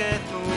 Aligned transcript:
que 0.00 0.18
tú 0.30 0.49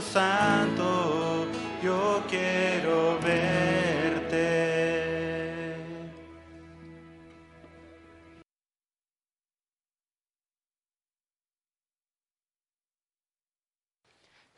santo, 0.00 1.46
yo 1.82 2.24
quiero 2.28 3.18
verte. 3.20 4.56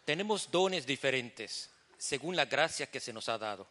Tenemos 0.04 0.50
dones 0.50 0.86
diferentes 0.86 1.70
según 1.98 2.36
la 2.36 2.46
gracia 2.46 2.86
que 2.86 3.00
se 3.00 3.12
nos 3.12 3.28
ha 3.28 3.38
dado. 3.38 3.66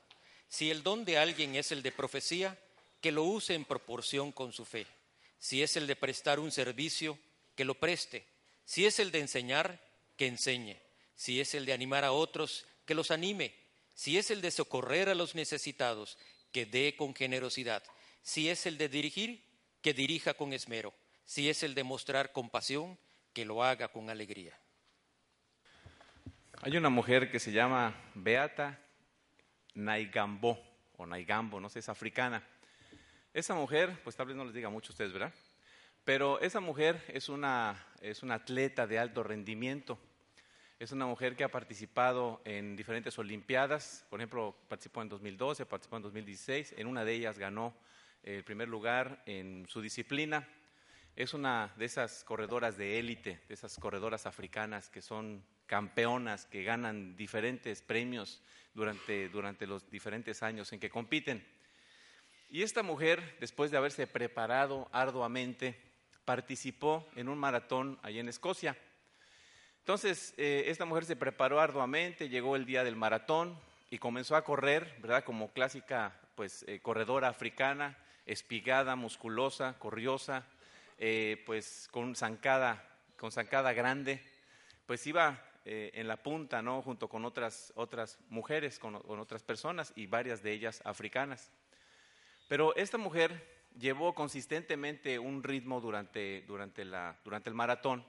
Si 0.49 0.69
el 0.69 0.83
don 0.83 1.05
de 1.05 1.17
alguien 1.17 1.55
es 1.55 1.71
el 1.71 1.81
de 1.81 1.91
profecía, 1.91 2.57
que 3.01 3.11
lo 3.11 3.23
use 3.23 3.55
en 3.55 3.65
proporción 3.65 4.31
con 4.31 4.51
su 4.51 4.65
fe. 4.65 4.85
Si 5.39 5.63
es 5.63 5.77
el 5.77 5.87
de 5.87 5.95
prestar 5.95 6.39
un 6.39 6.51
servicio, 6.51 7.17
que 7.55 7.65
lo 7.65 7.75
preste. 7.75 8.25
Si 8.65 8.85
es 8.85 8.99
el 8.99 9.11
de 9.11 9.19
enseñar, 9.21 9.79
que 10.17 10.27
enseñe. 10.27 10.86
Si 11.17 11.41
es 11.41 11.55
el 11.55 11.65
de 11.65 11.73
animar 11.73 12.05
a 12.05 12.11
otros, 12.13 12.65
que 12.85 12.93
los 12.93 13.11
anime. 13.11 13.53
Si 13.95 14.19
es 14.19 14.29
el 14.29 14.39
de 14.39 14.51
socorrer 14.51 15.09
a 15.09 15.15
los 15.15 15.33
necesitados, 15.33 16.17
que 16.51 16.67
dé 16.67 16.95
con 16.95 17.15
generosidad. 17.15 17.83
Si 18.21 18.49
es 18.49 18.67
el 18.67 18.77
de 18.77 18.87
dirigir, 18.87 19.43
que 19.81 19.95
dirija 19.95 20.35
con 20.35 20.53
esmero. 20.53 20.93
Si 21.25 21.49
es 21.49 21.63
el 21.63 21.73
de 21.73 21.83
mostrar 21.83 22.31
compasión, 22.31 22.99
que 23.33 23.45
lo 23.45 23.63
haga 23.63 23.87
con 23.87 24.11
alegría. 24.11 24.57
Hay 26.61 26.77
una 26.77 26.89
mujer 26.89 27.31
que 27.31 27.39
se 27.39 27.51
llama 27.51 27.95
Beata 28.13 28.79
Naigambo, 29.73 30.63
o 30.97 31.05
Naigambo, 31.05 31.59
no 31.59 31.67
sé, 31.67 31.79
es 31.79 31.89
africana. 31.89 32.47
Esa 33.33 33.55
mujer, 33.55 33.99
pues 34.03 34.15
tal 34.15 34.27
vez 34.27 34.35
no 34.35 34.45
les 34.45 34.53
diga 34.53 34.69
mucho 34.69 34.91
a 34.91 34.93
ustedes, 34.93 35.13
¿verdad? 35.13 35.33
Pero 36.03 36.39
esa 36.41 36.59
mujer 36.59 37.03
es 37.07 37.27
una, 37.27 37.87
es 38.01 38.21
una 38.21 38.35
atleta 38.35 38.85
de 38.85 38.99
alto 38.99 39.23
rendimiento. 39.23 39.99
Es 40.79 40.91
una 40.91 41.07
mujer 41.07 41.35
que 41.35 41.43
ha 41.43 41.49
participado 41.49 42.39
en 42.45 42.75
diferentes 42.75 43.17
Olimpiadas. 43.17 44.05
Por 44.11 44.19
ejemplo, 44.19 44.55
participó 44.67 45.01
en 45.01 45.09
2012, 45.09 45.65
participó 45.65 45.97
en 45.97 46.03
2016. 46.03 46.75
En 46.77 46.85
una 46.85 47.03
de 47.03 47.15
ellas 47.15 47.39
ganó 47.39 47.75
el 48.21 48.43
primer 48.43 48.67
lugar 48.67 49.23
en 49.25 49.65
su 49.67 49.81
disciplina. 49.81 50.47
Es 51.15 51.33
una 51.33 51.73
de 51.77 51.85
esas 51.85 52.23
corredoras 52.23 52.77
de 52.77 52.99
élite, 52.99 53.39
de 53.47 53.53
esas 53.55 53.75
corredoras 53.79 54.27
africanas 54.27 54.91
que 54.91 55.01
son 55.01 55.43
campeonas 55.65 56.45
que 56.45 56.63
ganan 56.63 57.15
diferentes 57.15 57.81
premios 57.81 58.43
durante, 58.75 59.29
durante 59.29 59.65
los 59.65 59.89
diferentes 59.89 60.43
años 60.43 60.71
en 60.73 60.79
que 60.79 60.91
compiten. 60.91 61.43
Y 62.49 62.61
esta 62.61 62.83
mujer, 62.83 63.35
después 63.39 63.71
de 63.71 63.77
haberse 63.77 64.05
preparado 64.05 64.89
arduamente, 64.91 65.75
participó 66.23 67.09
en 67.15 67.29
un 67.29 67.39
maratón 67.39 67.97
allá 68.03 68.19
en 68.19 68.29
Escocia. 68.29 68.77
Entonces, 69.87 70.33
eh, 70.35 70.65
esta 70.67 70.83
mujer 70.83 71.05
se 71.05 71.15
preparó 71.15 71.61
arduamente, 71.61 72.27
llegó 72.27 72.57
el 72.57 72.65
día 72.65 72.83
del 72.83 72.97
maratón 72.97 73.57
y 73.89 73.99
comenzó 73.99 74.35
a 74.35 74.43
correr, 74.43 74.93
¿verdad? 74.99 75.23
Como 75.23 75.53
clásica, 75.53 76.13
pues, 76.35 76.65
eh, 76.67 76.81
corredora 76.81 77.29
africana, 77.29 77.97
espigada, 78.25 78.97
musculosa, 78.97 79.79
corriosa, 79.79 80.43
eh, 80.97 81.41
pues, 81.45 81.87
con 81.89 82.17
zancada, 82.17 82.83
con 83.17 83.31
zancada 83.31 83.71
grande, 83.71 84.21
pues 84.87 85.07
iba 85.07 85.41
en 85.63 86.07
la 86.09 86.17
punta, 86.17 86.61
¿no? 86.61 86.81
Junto 86.81 87.07
con 87.07 87.23
otras, 87.23 87.71
otras 87.75 88.19
mujeres, 88.27 88.79
con, 88.79 88.95
otras 88.95 89.41
personas 89.43 89.93
y 89.95 90.07
varias 90.07 90.43
de 90.43 90.51
ellas 90.51 90.81
africanas. 90.83 91.49
Pero 92.49 92.75
esta 92.75 92.97
mujer 92.97 93.41
llevó 93.79 94.13
consistentemente 94.13 95.17
un 95.17 95.43
ritmo 95.43 95.79
durante, 95.79 96.43
durante, 96.45 96.83
la, 96.83 97.17
durante 97.23 97.49
el 97.49 97.55
maratón, 97.55 98.05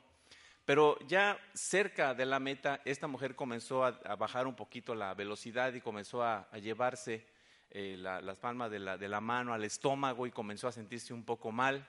pero 0.69 0.99
ya 1.07 1.39
cerca 1.55 2.13
de 2.13 2.27
la 2.27 2.39
meta, 2.39 2.83
esta 2.85 3.07
mujer 3.07 3.35
comenzó 3.35 3.87
a, 3.87 4.17
bajar 4.17 4.47
un 4.47 4.55
poquito 4.55 4.95
la 4.95 5.15
velocidad 5.15 5.73
y 5.73 5.81
comenzó 5.81 6.23
a, 6.23 6.47
llevarse 6.61 7.25
eh, 7.71 7.97
las 7.97 8.37
palmas 8.37 8.71
de 8.71 8.79
la, 8.79 8.99
de 8.99 9.09
la 9.09 9.23
mano 9.23 9.55
al 9.55 9.65
estómago 9.65 10.27
y 10.27 10.31
comenzó 10.31 10.69
a 10.69 10.73
sentirse 10.73 11.15
un 11.15 11.25
poco 11.25 11.53
mal. 11.53 11.89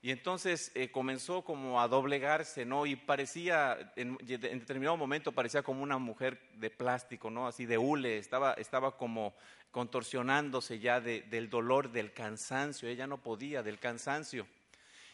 Y 0.00 0.12
entonces 0.12 0.72
eh, 0.74 0.90
comenzó 0.90 1.44
como 1.44 1.78
a 1.78 1.88
doblegarse, 1.88 2.64
¿no? 2.64 2.86
Y 2.86 2.96
parecía, 2.96 3.92
en, 3.96 4.16
determinado 4.16 4.96
momento 4.96 5.32
parecía 5.32 5.62
como 5.62 5.82
una 5.82 5.98
mujer 5.98 6.40
de 6.54 6.70
plástico, 6.70 7.28
¿no? 7.28 7.46
Así 7.46 7.66
de 7.66 7.76
hule, 7.76 8.16
estaba, 8.16 8.54
estaba 8.54 8.96
como 8.96 9.34
contorsionándose 9.70 10.78
ya 10.78 11.02
del 11.02 11.50
dolor, 11.50 11.92
del 11.92 12.14
cansancio, 12.14 12.88
ella 12.88 13.06
no 13.06 13.18
podía, 13.18 13.62
del 13.62 13.78
cansancio. 13.78 14.46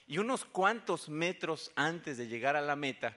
Y 0.06 0.18
unos 0.18 0.44
cuantos 0.44 1.08
metros 1.08 1.72
antes 1.76 2.18
de 2.18 2.28
llegar 2.28 2.56
a 2.56 2.60
la 2.60 2.76
meta, 2.76 3.16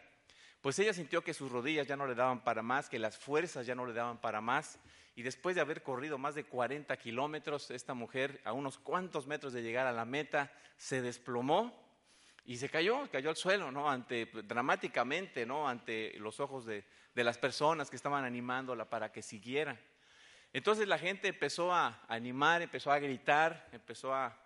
pues 0.61 0.79
ella 0.79 0.93
sintió 0.93 1.23
que 1.23 1.33
sus 1.33 1.51
rodillas 1.51 1.87
ya 1.87 1.95
no 1.95 2.07
le 2.07 2.15
daban 2.15 2.43
para 2.43 2.61
más, 2.61 2.89
que 2.89 2.99
las 2.99 3.17
fuerzas 3.17 3.65
ya 3.65 3.75
no 3.75 3.85
le 3.85 3.93
daban 3.93 4.19
para 4.19 4.41
más, 4.41 4.79
y 5.15 5.23
después 5.23 5.55
de 5.55 5.61
haber 5.61 5.81
corrido 5.81 6.17
más 6.17 6.35
de 6.35 6.43
40 6.43 6.97
kilómetros, 6.97 7.71
esta 7.71 7.93
mujer, 7.93 8.41
a 8.43 8.51
unos 8.51 8.77
cuantos 8.77 9.27
metros 9.27 9.53
de 9.53 9.61
llegar 9.61 9.87
a 9.87 9.93
la 9.93 10.03
meta, 10.03 10.51
se 10.75 11.01
desplomó 11.01 11.73
y 12.43 12.57
se 12.57 12.69
cayó, 12.69 13.09
cayó 13.09 13.29
al 13.29 13.37
suelo, 13.37 13.71
¿no? 13.71 13.89
Ante, 13.89 14.25
dramáticamente, 14.25 15.45
¿no? 15.45 15.69
Ante 15.69 16.19
los 16.19 16.41
ojos 16.41 16.65
de, 16.65 16.83
de 17.15 17.23
las 17.23 17.37
personas 17.37 17.89
que 17.89 17.95
estaban 17.95 18.25
animándola 18.25 18.89
para 18.89 19.11
que 19.11 19.21
siguiera. 19.21 19.79
Entonces 20.51 20.87
la 20.87 20.97
gente 20.97 21.29
empezó 21.29 21.73
a 21.73 22.03
animar, 22.07 22.61
empezó 22.61 22.91
a 22.91 22.99
gritar, 22.99 23.69
empezó 23.71 24.13
a 24.13 24.37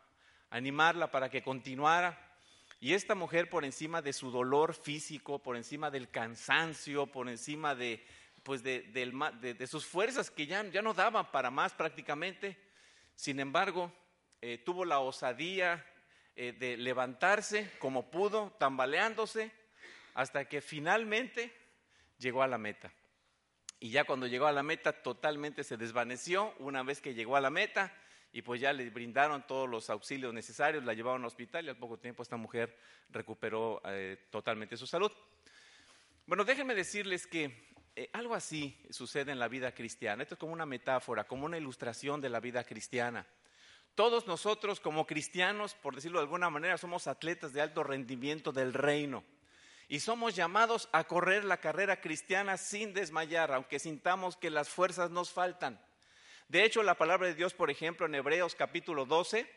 animarla 0.51 1.11
para 1.11 1.29
que 1.29 1.41
continuara. 1.41 2.28
Y 2.79 2.93
esta 2.93 3.13
mujer, 3.13 3.49
por 3.49 3.65
encima 3.65 4.01
de 4.01 4.13
su 4.13 4.31
dolor 4.31 4.73
físico, 4.73 5.39
por 5.39 5.57
encima 5.57 5.91
del 5.91 6.09
cansancio, 6.09 7.07
por 7.07 7.27
encima 7.27 7.75
de, 7.75 8.05
pues 8.43 8.63
de, 8.63 9.67
sus 9.67 9.85
fuerzas 9.85 10.31
que 10.31 10.47
ya, 10.47 10.63
ya, 10.69 10.81
no 10.81 10.93
daban 10.93 11.29
para 11.31 11.51
más 11.51 11.73
prácticamente. 11.73 12.57
Sin 13.15 13.41
embargo, 13.41 13.91
eh, 14.41 14.57
tuvo 14.59 14.85
la 14.85 14.99
osadía 14.99 15.85
eh, 16.37 16.53
de 16.53 16.77
levantarse 16.77 17.69
como 17.79 18.09
pudo, 18.09 18.55
tambaleándose, 18.59 19.51
hasta 20.13 20.45
que 20.45 20.61
finalmente 20.61 21.53
llegó 22.17 22.43
a 22.43 22.47
la 22.47 22.57
meta. 22.57 22.93
Y 23.81 23.91
ya 23.91 24.05
cuando 24.05 24.25
llegó 24.27 24.47
a 24.47 24.53
la 24.53 24.63
meta 24.63 25.03
totalmente 25.03 25.65
se 25.65 25.75
desvaneció 25.77 26.53
una 26.59 26.83
vez 26.83 27.01
que 27.01 27.13
llegó 27.13 27.35
a 27.35 27.41
la 27.41 27.49
meta 27.49 27.93
y 28.31 28.41
pues 28.41 28.61
ya 28.61 28.73
le 28.73 28.89
brindaron 28.89 29.45
todos 29.47 29.67
los 29.67 29.89
auxilios 29.89 30.33
necesarios, 30.33 30.83
la 30.83 30.93
llevaron 30.93 31.21
al 31.21 31.27
hospital 31.27 31.65
y 31.65 31.69
al 31.69 31.77
poco 31.77 31.97
tiempo 31.97 32.23
esta 32.23 32.37
mujer 32.37 32.77
recuperó 33.09 33.81
eh, 33.85 34.27
totalmente 34.29 34.77
su 34.77 34.85
salud. 34.85 35.11
Bueno, 36.27 36.43
déjenme 36.43 36.75
decirles 36.75 37.25
que 37.25 37.69
eh, 37.95 38.09
algo 38.13 38.35
así 38.35 38.79
sucede 38.91 39.31
en 39.31 39.39
la 39.39 39.47
vida 39.47 39.73
cristiana. 39.73 40.21
Esto 40.21 40.35
es 40.35 40.39
como 40.39 40.53
una 40.53 40.65
metáfora, 40.65 41.23
como 41.23 41.45
una 41.45 41.57
ilustración 41.57 42.21
de 42.21 42.29
la 42.29 42.39
vida 42.39 42.63
cristiana. 42.63 43.25
Todos 43.95 44.27
nosotros 44.27 44.79
como 44.79 45.07
cristianos, 45.07 45.73
por 45.73 45.95
decirlo 45.95 46.19
de 46.19 46.25
alguna 46.25 46.49
manera, 46.49 46.77
somos 46.77 47.07
atletas 47.07 47.51
de 47.51 47.61
alto 47.61 47.83
rendimiento 47.83 48.51
del 48.51 48.73
reino. 48.73 49.23
Y 49.87 50.01
somos 50.01 50.35
llamados 50.35 50.87
a 50.91 51.05
correr 51.05 51.43
la 51.43 51.57
carrera 51.57 51.99
cristiana 51.99 52.57
sin 52.57 52.93
desmayar, 52.93 53.51
aunque 53.51 53.79
sintamos 53.79 54.37
que 54.37 54.51
las 54.51 54.69
fuerzas 54.69 55.09
nos 55.09 55.31
faltan. 55.31 55.81
De 56.49 56.65
hecho, 56.65 56.81
la 56.81 56.97
palabra 56.97 57.27
de 57.27 57.35
Dios, 57.35 57.53
por 57.53 57.69
ejemplo, 57.69 58.07
en 58.07 58.15
Hebreos 58.15 58.55
capítulo 58.55 59.05
12, 59.05 59.47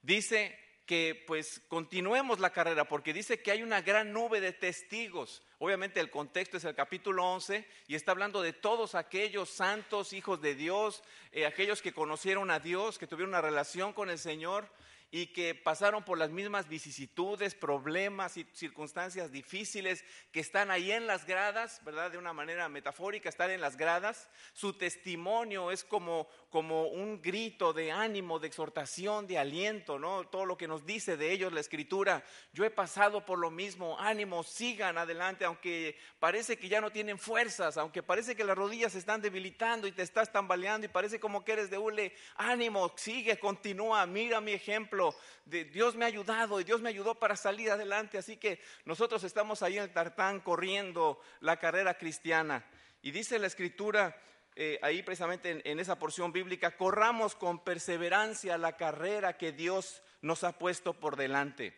dice 0.00 0.56
que 0.86 1.20
pues 1.26 1.60
continuemos 1.66 2.38
la 2.38 2.52
carrera, 2.52 2.84
porque 2.86 3.12
dice 3.12 3.42
que 3.42 3.50
hay 3.50 3.64
una 3.64 3.80
gran 3.80 4.12
nube 4.12 4.40
de 4.40 4.52
testigos. 4.52 5.42
Obviamente 5.58 5.98
el 5.98 6.08
contexto 6.08 6.56
es 6.56 6.64
el 6.64 6.76
capítulo 6.76 7.24
11 7.24 7.66
y 7.88 7.96
está 7.96 8.12
hablando 8.12 8.42
de 8.42 8.52
todos 8.52 8.94
aquellos 8.94 9.50
santos, 9.50 10.12
hijos 10.12 10.40
de 10.40 10.54
Dios, 10.54 11.02
eh, 11.32 11.46
aquellos 11.46 11.82
que 11.82 11.92
conocieron 11.92 12.52
a 12.52 12.60
Dios, 12.60 12.96
que 12.96 13.08
tuvieron 13.08 13.30
una 13.30 13.40
relación 13.40 13.92
con 13.92 14.08
el 14.08 14.18
Señor 14.18 14.68
y 15.10 15.28
que 15.28 15.54
pasaron 15.54 16.04
por 16.04 16.18
las 16.18 16.30
mismas 16.30 16.68
vicisitudes, 16.68 17.54
problemas 17.54 18.36
y 18.36 18.46
circunstancias 18.52 19.32
difíciles 19.32 20.04
que 20.30 20.40
están 20.40 20.70
ahí 20.70 20.92
en 20.92 21.06
las 21.06 21.26
gradas, 21.26 21.80
¿verdad? 21.84 22.12
De 22.12 22.18
una 22.18 22.32
manera 22.32 22.68
metafórica, 22.68 23.28
están 23.28 23.50
en 23.50 23.60
las 23.60 23.76
gradas. 23.76 24.28
Su 24.52 24.74
testimonio 24.74 25.72
es 25.72 25.82
como, 25.82 26.28
como 26.50 26.88
un 26.88 27.22
grito 27.22 27.72
de 27.72 27.92
ánimo, 27.92 28.40
de 28.40 28.48
exhortación, 28.48 29.28
de 29.28 29.38
aliento, 29.38 29.98
¿no? 29.98 30.24
Todo 30.24 30.44
lo 30.44 30.56
que 30.56 30.66
nos 30.66 30.84
dice 30.84 31.16
de 31.16 31.30
ellos 31.30 31.52
la 31.52 31.60
escritura. 31.60 32.24
Yo 32.52 32.64
he 32.64 32.70
pasado 32.70 33.24
por 33.24 33.38
lo 33.38 33.52
mismo, 33.52 33.96
ánimo, 34.00 34.42
sigan 34.42 34.98
adelante, 34.98 35.44
aunque 35.44 35.96
parece 36.18 36.58
que 36.58 36.68
ya 36.68 36.80
no 36.80 36.90
tienen 36.90 37.18
fuerzas, 37.18 37.76
aunque 37.76 38.02
parece 38.02 38.34
que 38.34 38.42
las 38.42 38.58
rodillas 38.58 38.92
se 38.92 38.98
están 38.98 39.22
debilitando 39.22 39.86
y 39.86 39.92
te 39.92 40.02
estás 40.02 40.32
tambaleando 40.32 40.86
y 40.86 40.88
parece 40.88 41.20
como 41.20 41.44
que 41.44 41.52
eres 41.52 41.70
de 41.70 41.78
hule, 41.78 42.14
ánimo, 42.34 42.92
sigue, 42.96 43.38
continúa, 43.38 44.04
mira 44.06 44.40
mi 44.40 44.52
ejemplo 44.52 45.14
de 45.44 45.64
Dios 45.64 45.94
me 45.94 46.04
ha 46.04 46.08
ayudado 46.08 46.60
y 46.60 46.64
Dios 46.64 46.80
me 46.80 46.88
ayudó 46.88 47.14
para 47.14 47.36
salir 47.36 47.70
adelante. 47.70 48.18
Así 48.18 48.36
que 48.36 48.60
nosotros 48.84 49.22
estamos 49.24 49.62
ahí 49.62 49.76
en 49.76 49.84
el 49.84 49.92
tartán 49.92 50.40
corriendo 50.40 51.20
la 51.40 51.58
carrera 51.58 51.94
cristiana. 51.94 52.64
Y 53.02 53.12
dice 53.12 53.38
la 53.38 53.46
escritura, 53.46 54.16
eh, 54.62 54.78
ahí 54.82 55.02
precisamente 55.02 55.48
en, 55.48 55.62
en, 55.64 55.80
esa 55.80 55.98
porción 55.98 56.32
bíblica, 56.32 56.76
corramos 56.76 57.34
con 57.34 57.64
perseverancia 57.64 58.58
la 58.58 58.76
carrera 58.76 59.38
que 59.38 59.52
Dios 59.52 60.02
nos 60.20 60.44
ha 60.44 60.58
puesto 60.58 60.92
por 60.92 61.16
delante. 61.16 61.74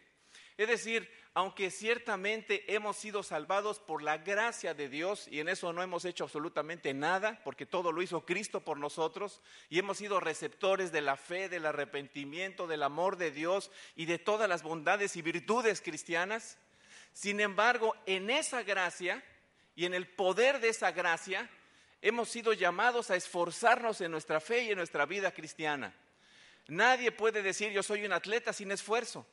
Es 0.56 0.66
decir, 0.66 1.08
aunque 1.32 1.70
ciertamente 1.70 2.74
hemos 2.74 2.96
sido 2.96 3.22
salvados 3.22 3.78
por 3.78 4.02
la 4.02 4.18
gracia 4.18 4.74
de 4.74 4.88
Dios 4.88 5.28
y 5.30 5.38
en 5.38 5.48
eso 5.48 5.72
no 5.72 5.80
hemos 5.80 6.04
hecho 6.04 6.24
absolutamente 6.24 6.92
nada, 6.92 7.40
porque 7.44 7.66
todo 7.66 7.92
lo 7.92 8.02
hizo 8.02 8.26
Cristo 8.26 8.62
por 8.62 8.78
nosotros 8.78 9.42
y 9.70 9.78
hemos 9.78 9.98
sido 9.98 10.18
receptores 10.18 10.90
de 10.90 11.02
la 11.02 11.16
fe, 11.16 11.48
del 11.48 11.66
arrepentimiento, 11.66 12.66
del 12.66 12.82
amor 12.82 13.16
de 13.16 13.30
Dios 13.30 13.70
y 13.94 14.06
de 14.06 14.18
todas 14.18 14.48
las 14.48 14.64
bondades 14.64 15.14
y 15.14 15.22
virtudes 15.22 15.82
cristianas, 15.82 16.58
sin 17.12 17.38
embargo, 17.38 17.94
en 18.06 18.28
esa 18.28 18.64
gracia 18.64 19.22
y 19.76 19.84
en 19.84 19.94
el 19.94 20.08
poder 20.08 20.58
de 20.58 20.70
esa 20.70 20.90
gracia, 20.90 21.48
hemos 22.02 22.28
sido 22.28 22.52
llamados 22.52 23.10
a 23.10 23.16
esforzarnos 23.16 24.00
en 24.00 24.10
nuestra 24.10 24.40
fe 24.40 24.64
y 24.64 24.70
en 24.70 24.78
nuestra 24.78 25.06
vida 25.06 25.30
cristiana. 25.32 25.94
Nadie 26.66 27.12
puede 27.12 27.42
decir 27.42 27.70
yo 27.72 27.82
soy 27.82 28.04
un 28.04 28.12
atleta 28.12 28.52
sin 28.52 28.70
esfuerzo. 28.72 29.26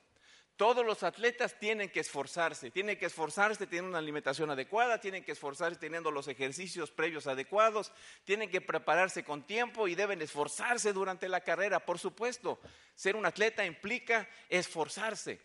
Todos 0.55 0.85
los 0.85 1.03
atletas 1.03 1.57
tienen 1.57 1.89
que 1.89 2.01
esforzarse, 2.01 2.69
tienen 2.69 2.97
que 2.97 3.05
esforzarse 3.05 3.65
teniendo 3.65 3.91
una 3.91 3.99
alimentación 3.99 4.51
adecuada, 4.51 4.99
tienen 4.99 5.23
que 5.23 5.31
esforzarse 5.31 5.79
teniendo 5.79 6.11
los 6.11 6.27
ejercicios 6.27 6.91
previos 6.91 7.27
adecuados, 7.27 7.93
tienen 8.25 8.49
que 8.49 8.59
prepararse 8.59 9.23
con 9.23 9.47
tiempo 9.47 9.87
y 9.87 9.95
deben 9.95 10.21
esforzarse 10.21 10.91
durante 10.91 11.29
la 11.29 11.41
carrera. 11.41 11.79
Por 11.79 11.97
supuesto, 11.97 12.59
ser 12.93 13.15
un 13.15 13.25
atleta 13.25 13.65
implica 13.65 14.27
esforzarse. 14.49 15.39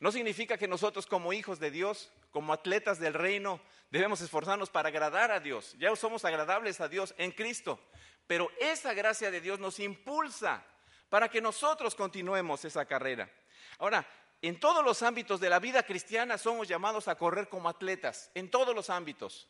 No 0.00 0.10
significa 0.10 0.56
que 0.56 0.66
nosotros 0.66 1.06
como 1.06 1.32
hijos 1.32 1.60
de 1.60 1.70
Dios, 1.70 2.10
como 2.30 2.54
atletas 2.54 2.98
del 2.98 3.12
reino, 3.14 3.60
debemos 3.90 4.22
esforzarnos 4.22 4.70
para 4.70 4.88
agradar 4.88 5.30
a 5.30 5.40
Dios. 5.40 5.76
Ya 5.78 5.94
somos 5.94 6.24
agradables 6.24 6.80
a 6.80 6.88
Dios 6.88 7.14
en 7.18 7.32
Cristo. 7.32 7.78
Pero 8.26 8.50
esa 8.58 8.94
gracia 8.94 9.30
de 9.30 9.42
Dios 9.42 9.60
nos 9.60 9.78
impulsa 9.78 10.64
para 11.10 11.28
que 11.28 11.42
nosotros 11.42 11.94
continuemos 11.94 12.64
esa 12.64 12.86
carrera. 12.86 13.30
Ahora, 13.78 14.06
en 14.40 14.58
todos 14.58 14.82
los 14.82 15.02
ámbitos 15.02 15.38
de 15.38 15.50
la 15.50 15.58
vida 15.58 15.82
cristiana 15.82 16.38
somos 16.38 16.66
llamados 16.66 17.08
a 17.08 17.16
correr 17.16 17.50
como 17.50 17.68
atletas, 17.68 18.30
en 18.34 18.50
todos 18.50 18.74
los 18.74 18.88
ámbitos. 18.88 19.48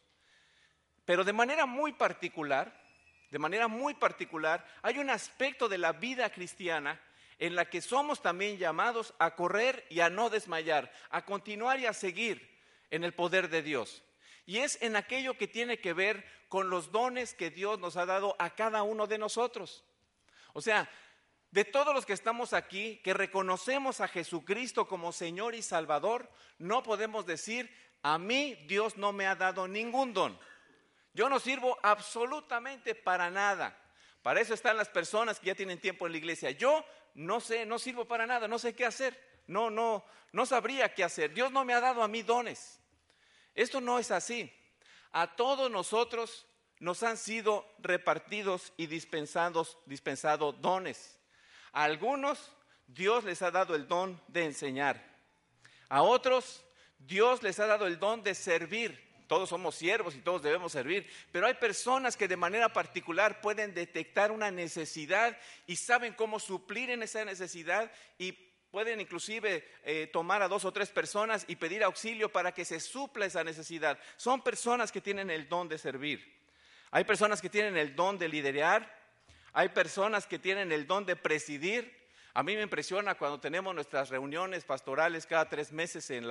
Pero 1.04 1.23
de 1.23 1.33
manera 1.33 1.64
muy 1.64 1.92
particular, 1.92 2.76
de 3.30 3.38
manera 3.38 3.69
muy 3.69 3.95
particular, 3.95 4.66
hay 4.83 4.99
un 4.99 5.11
aspecto 5.11 5.69
de 5.69 5.78
la 5.78 5.92
vida 5.92 6.30
cristiana 6.30 7.00
en 7.40 7.56
la 7.56 7.68
que 7.68 7.80
somos 7.80 8.20
también 8.20 8.59
llamados 8.59 9.14
a 9.18 9.35
correr 9.35 9.87
y 9.88 10.00
a 10.00 10.11
no 10.11 10.30
desmayar, 10.30 10.92
a 11.09 11.25
continuar 11.25 11.80
y 11.80 11.87
a 11.87 11.94
seguir 11.94 12.61
en 12.90 13.02
el 13.02 13.14
poder 13.14 13.49
de 13.49 13.62
Dios. 13.62 14.04
Y 14.44 14.59
es 14.59 14.80
en 14.82 14.94
aquello 14.94 15.37
que 15.38 15.49
tiene 15.49 15.80
que 15.80 15.94
ver 15.94 16.25
con 16.49 16.68
los 16.68 16.92
dones 16.92 17.35
que 17.35 17.50
Dios 17.50 17.78
nos 17.78 17.97
ha 17.97 18.04
dado 18.04 18.37
a 18.38 18.50
cada 18.50 18.82
uno 18.82 19.06
de 19.06 19.16
nosotros. 19.16 19.85
O 20.52 20.61
sea, 20.61 20.90
de 21.50 21.64
todos 21.64 21.94
los 21.94 22.04
que 22.04 22.12
estamos 22.12 22.52
aquí, 22.52 23.00
que 23.02 23.14
reconocemos 23.14 24.00
a 24.00 24.09
Jesucristo 24.09 24.87
como 24.87 25.11
Señor 25.11 25.54
y 25.54 25.62
Salvador, 25.62 26.30
no 26.59 26.82
podemos 26.82 27.25
decir, 27.25 27.75
a 28.02 28.18
mí 28.18 28.54
Dios 28.68 28.99
no 28.99 29.12
me 29.12 29.26
ha 29.26 29.35
dado 29.35 29.66
ningún 29.66 30.12
don. 30.12 30.38
Yo 31.14 31.30
no 31.30 31.40
sirvo 31.40 31.78
absolutamente 31.82 32.94
para 32.94 33.30
nada. 33.30 33.76
Para 34.23 34.40
eso 34.40 34.52
están 34.52 34.76
las 34.76 34.90
personas 34.90 35.40
que 35.40 35.47
ya 35.47 35.54
tienen 35.54 35.80
tiempo 35.80 36.06
en 36.06 36.12
la 36.12 36.18
iglesia. 36.18 36.50
Yo 36.50 36.85
no 37.14 37.40
sé, 37.40 37.67
no 37.67 37.79
sirvo 37.79 38.07
para 38.07 38.26
nada, 38.26 38.49
no 38.49 38.59
sé 38.59 38.75
qué 38.75 38.85
hacer. 38.85 39.19
No, 39.47 39.71
no, 39.71 40.05
no 40.33 40.47
sabría 40.47 40.95
qué 40.95 41.05
hacer. 41.05 41.35
Dios 41.35 41.50
no 41.50 41.64
me 41.64 41.75
ha 41.75 41.81
dado 41.81 42.02
a 42.02 42.09
mí 42.09 42.23
dones. 42.23 42.81
Esto 43.55 43.81
no 43.81 43.99
es 43.99 44.11
así. 44.11 44.52
A 45.12 45.35
todos 45.35 45.71
nosotros 45.71 46.47
nos 46.79 47.02
han 47.02 47.17
sido 47.17 47.67
repartidos 47.79 48.73
y 48.76 48.87
dispensados, 48.87 49.76
dispensados 49.87 50.61
dones. 50.61 51.19
A 51.73 51.85
algunos 51.85 52.52
Dios 52.87 53.25
les 53.25 53.43
ha 53.43 53.50
dado 53.50 53.75
el 53.75 53.87
don 53.87 54.21
de 54.29 54.45
enseñar. 54.45 55.05
A 55.88 56.02
otros 56.02 56.64
Dios 56.99 57.43
les 57.43 57.59
ha 57.59 57.67
dado 57.67 57.87
el 57.87 57.99
don 57.99 58.23
de 58.23 58.35
servir. 58.35 59.10
Todos 59.30 59.50
somos 59.50 59.76
siervos 59.76 60.16
y 60.16 60.22
todos 60.22 60.42
debemos 60.42 60.72
servir, 60.72 61.08
pero 61.30 61.46
hay 61.46 61.54
personas 61.54 62.16
que 62.16 62.26
de 62.26 62.37
manera 62.37 62.68
particular 62.72 63.40
pueden 63.40 63.72
detectar 63.72 64.32
una 64.32 64.50
necesidad 64.50 65.38
y 65.68 65.76
saben 65.76 66.14
cómo 66.14 66.40
suplir 66.40 66.90
en 66.90 67.04
esa 67.04 67.25
necesidad 67.25 67.92
y 68.18 68.32
pueden 68.32 69.00
inclusive 69.00 69.64
eh, 69.84 70.10
tomar 70.12 70.42
a 70.42 70.49
dos 70.49 70.64
o 70.64 70.72
tres 70.72 70.88
personas 70.90 71.44
y 71.46 71.54
pedir 71.54 71.84
auxilio 71.84 72.32
para 72.32 72.50
que 72.50 72.64
se 72.64 72.80
supla 72.80 73.25
esa 73.25 73.44
necesidad. 73.44 74.00
Son 74.16 74.42
personas 74.42 74.90
que 74.90 75.00
tienen 75.00 75.30
el 75.30 75.49
don 75.49 75.68
de 75.68 75.78
servir. 75.78 76.40
Hay 76.90 77.04
personas 77.04 77.40
que 77.40 77.49
tienen 77.49 77.76
el 77.76 77.94
don 77.94 78.18
de 78.18 78.28
liderar, 78.28 78.99
hay 79.52 79.68
personas 79.68 80.26
que 80.26 80.40
tienen 80.40 80.72
el 80.72 80.88
don 80.88 81.06
de 81.06 81.14
presidir. 81.14 81.96
A 82.34 82.42
mí 82.42 82.56
me 82.56 82.62
impresiona 82.62 83.14
cuando 83.14 83.38
tenemos 83.38 83.76
nuestras 83.76 84.08
reuniones 84.08 84.64
pastorales 84.64 85.25
cada 85.25 85.49
tres 85.49 85.70
meses 85.70 86.10
en, 86.10 86.26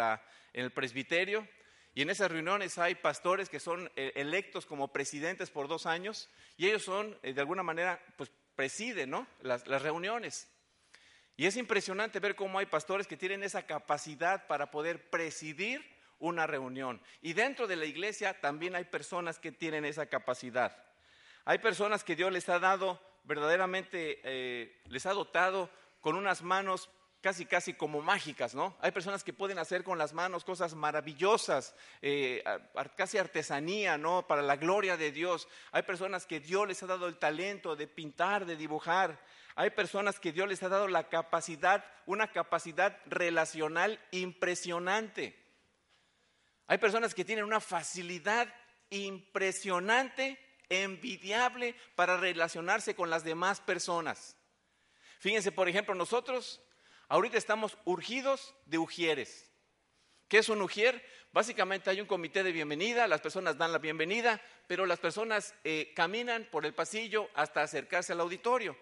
el 0.51 0.71
presbiterio. 0.73 1.47
Y 1.93 2.01
en 2.01 2.09
esas 2.09 2.31
reuniones 2.31 2.77
hay 2.77 2.95
pastores 2.95 3.49
que 3.49 3.59
son 3.59 3.91
eh, 3.95 4.13
electos 4.15 4.65
como 4.65 4.93
presidentes 4.93 5.49
por 5.49 5.67
dos 5.67 5.85
años 5.85 6.29
y 6.57 6.67
ellos 6.67 6.83
son, 6.83 7.17
eh, 7.23 7.33
de 7.33 7.41
alguna 7.41 7.63
manera, 7.63 8.01
pues 8.17 8.31
presiden 8.55 9.09
¿no? 9.09 9.27
las, 9.41 9.63
reuniones. 9.65 10.49
Y 11.35 11.45
es 11.45 11.55
impresionante 11.55 12.19
ver 12.19 12.35
cómo 12.35 12.59
hay 12.59 12.65
pastores 12.65 13.07
que 13.07 13.17
tienen 13.17 13.43
esa 13.43 13.65
capacidad 13.65 14.45
para 14.47 14.69
poder 14.71 15.09
presidir 15.09 15.83
una 16.19 16.45
reunión. 16.45 17.01
Y 17.21 17.33
dentro 17.33 17.65
de 17.67 17.77
la 17.77 17.85
iglesia 17.85 18.39
también 18.39 18.75
hay 18.75 18.83
personas 18.83 19.39
que 19.39 19.51
tienen 19.51 19.85
esa 19.85 20.07
capacidad. 20.07 20.85
Hay 21.45 21.59
personas 21.59 22.03
que 22.03 22.15
Dios 22.15 22.31
les 22.31 22.49
ha 22.49 22.59
dado 22.59 23.01
verdaderamente 23.23 24.19
eh, 24.23 24.81
les 24.85 25.05
ha 25.05 25.13
dotado 25.13 25.69
con 26.01 26.15
unas 26.15 26.41
manos 26.41 26.89
casi, 27.21 27.45
casi 27.45 27.73
como 27.73 28.01
mágicas, 28.01 28.55
¿no? 28.55 28.77
Hay 28.81 28.91
personas 28.91 29.23
que 29.23 29.33
pueden 29.33 29.59
hacer 29.59 29.83
con 29.83 29.97
las 29.97 30.13
manos 30.13 30.43
cosas 30.43 30.73
maravillosas, 30.73 31.75
eh, 32.01 32.43
casi 32.95 33.17
artesanía, 33.17 33.97
¿no? 33.97 34.25
Para 34.27 34.41
la 34.41 34.55
gloria 34.55 34.97
de 34.97 35.11
Dios. 35.11 35.47
Hay 35.71 35.83
personas 35.83 36.25
que 36.25 36.39
Dios 36.39 36.67
les 36.67 36.81
ha 36.83 36.87
dado 36.87 37.07
el 37.07 37.17
talento 37.17 37.75
de 37.75 37.87
pintar, 37.87 38.45
de 38.45 38.55
dibujar. 38.55 39.19
Hay 39.55 39.71
personas 39.71 40.19
que 40.19 40.31
Dios 40.31 40.47
les 40.47 40.63
ha 40.63 40.69
dado 40.69 40.87
la 40.87 41.09
capacidad, 41.09 41.83
una 42.05 42.31
capacidad 42.31 42.97
relacional 43.05 43.99
impresionante. 44.11 45.37
Hay 46.67 46.77
personas 46.77 47.13
que 47.13 47.25
tienen 47.25 47.45
una 47.45 47.59
facilidad 47.59 48.53
impresionante 48.89 50.39
envidiable 50.69 51.75
para 51.95 52.17
relacionarse 52.17 52.95
con 52.95 53.09
las 53.09 53.23
demás 53.23 53.59
personas. 53.59 54.37
Fíjense, 55.19 55.51
por 55.51 55.67
ejemplo, 55.67 55.95
nosotros 55.95 56.61
ahorita 57.09 57.37
estamos 57.37 57.77
urgidos 57.85 58.55
de 58.65 58.77
ujieres. 58.77 59.51
¿Qué 60.27 60.37
es 60.37 60.49
un 60.49 60.61
ujier? 60.61 61.03
Básicamente 61.31 61.89
hay 61.89 61.99
un 62.01 62.07
comité 62.07 62.43
de 62.43 62.51
bienvenida, 62.51 63.07
las 63.07 63.21
personas 63.21 63.57
dan 63.57 63.71
la 63.71 63.79
bienvenida, 63.79 64.41
pero 64.67 64.85
las 64.85 64.99
personas 64.99 65.53
eh, 65.63 65.91
caminan 65.95 66.47
por 66.51 66.65
el 66.65 66.73
pasillo 66.73 67.29
hasta 67.33 67.61
acercarse 67.61 68.13
al 68.13 68.21
auditorio. 68.21 68.77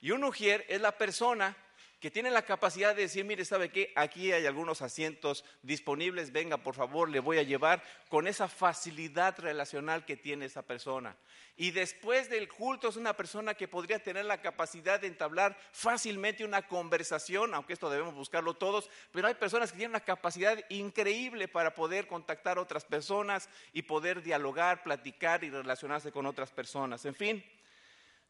Y 0.00 0.12
un 0.12 0.24
ujier 0.24 0.64
es 0.68 0.80
la 0.80 0.96
persona 0.96 1.56
que 2.00 2.10
tiene 2.10 2.30
la 2.30 2.42
capacidad 2.42 2.96
de 2.96 3.02
decir, 3.02 3.26
mire, 3.26 3.44
¿sabe 3.44 3.68
qué? 3.68 3.92
Aquí 3.94 4.32
hay 4.32 4.46
algunos 4.46 4.80
asientos 4.80 5.44
disponibles, 5.62 6.32
venga, 6.32 6.56
por 6.56 6.74
favor, 6.74 7.10
le 7.10 7.20
voy 7.20 7.36
a 7.36 7.42
llevar 7.42 7.82
con 8.08 8.26
esa 8.26 8.48
facilidad 8.48 9.38
relacional 9.38 10.06
que 10.06 10.16
tiene 10.16 10.46
esa 10.46 10.62
persona. 10.62 11.14
Y 11.58 11.72
después 11.72 12.30
del 12.30 12.48
culto 12.48 12.88
es 12.88 12.96
una 12.96 13.12
persona 13.12 13.52
que 13.52 13.68
podría 13.68 14.02
tener 14.02 14.24
la 14.24 14.40
capacidad 14.40 14.98
de 14.98 15.08
entablar 15.08 15.58
fácilmente 15.72 16.42
una 16.42 16.66
conversación, 16.66 17.54
aunque 17.54 17.74
esto 17.74 17.90
debemos 17.90 18.14
buscarlo 18.14 18.54
todos, 18.54 18.88
pero 19.12 19.28
hay 19.28 19.34
personas 19.34 19.70
que 19.70 19.76
tienen 19.76 19.92
una 19.92 20.00
capacidad 20.00 20.58
increíble 20.70 21.48
para 21.48 21.74
poder 21.74 22.06
contactar 22.06 22.56
a 22.56 22.62
otras 22.62 22.86
personas 22.86 23.50
y 23.74 23.82
poder 23.82 24.22
dialogar, 24.22 24.82
platicar 24.82 25.44
y 25.44 25.50
relacionarse 25.50 26.10
con 26.12 26.24
otras 26.24 26.50
personas. 26.50 27.04
En 27.04 27.14
fin, 27.14 27.44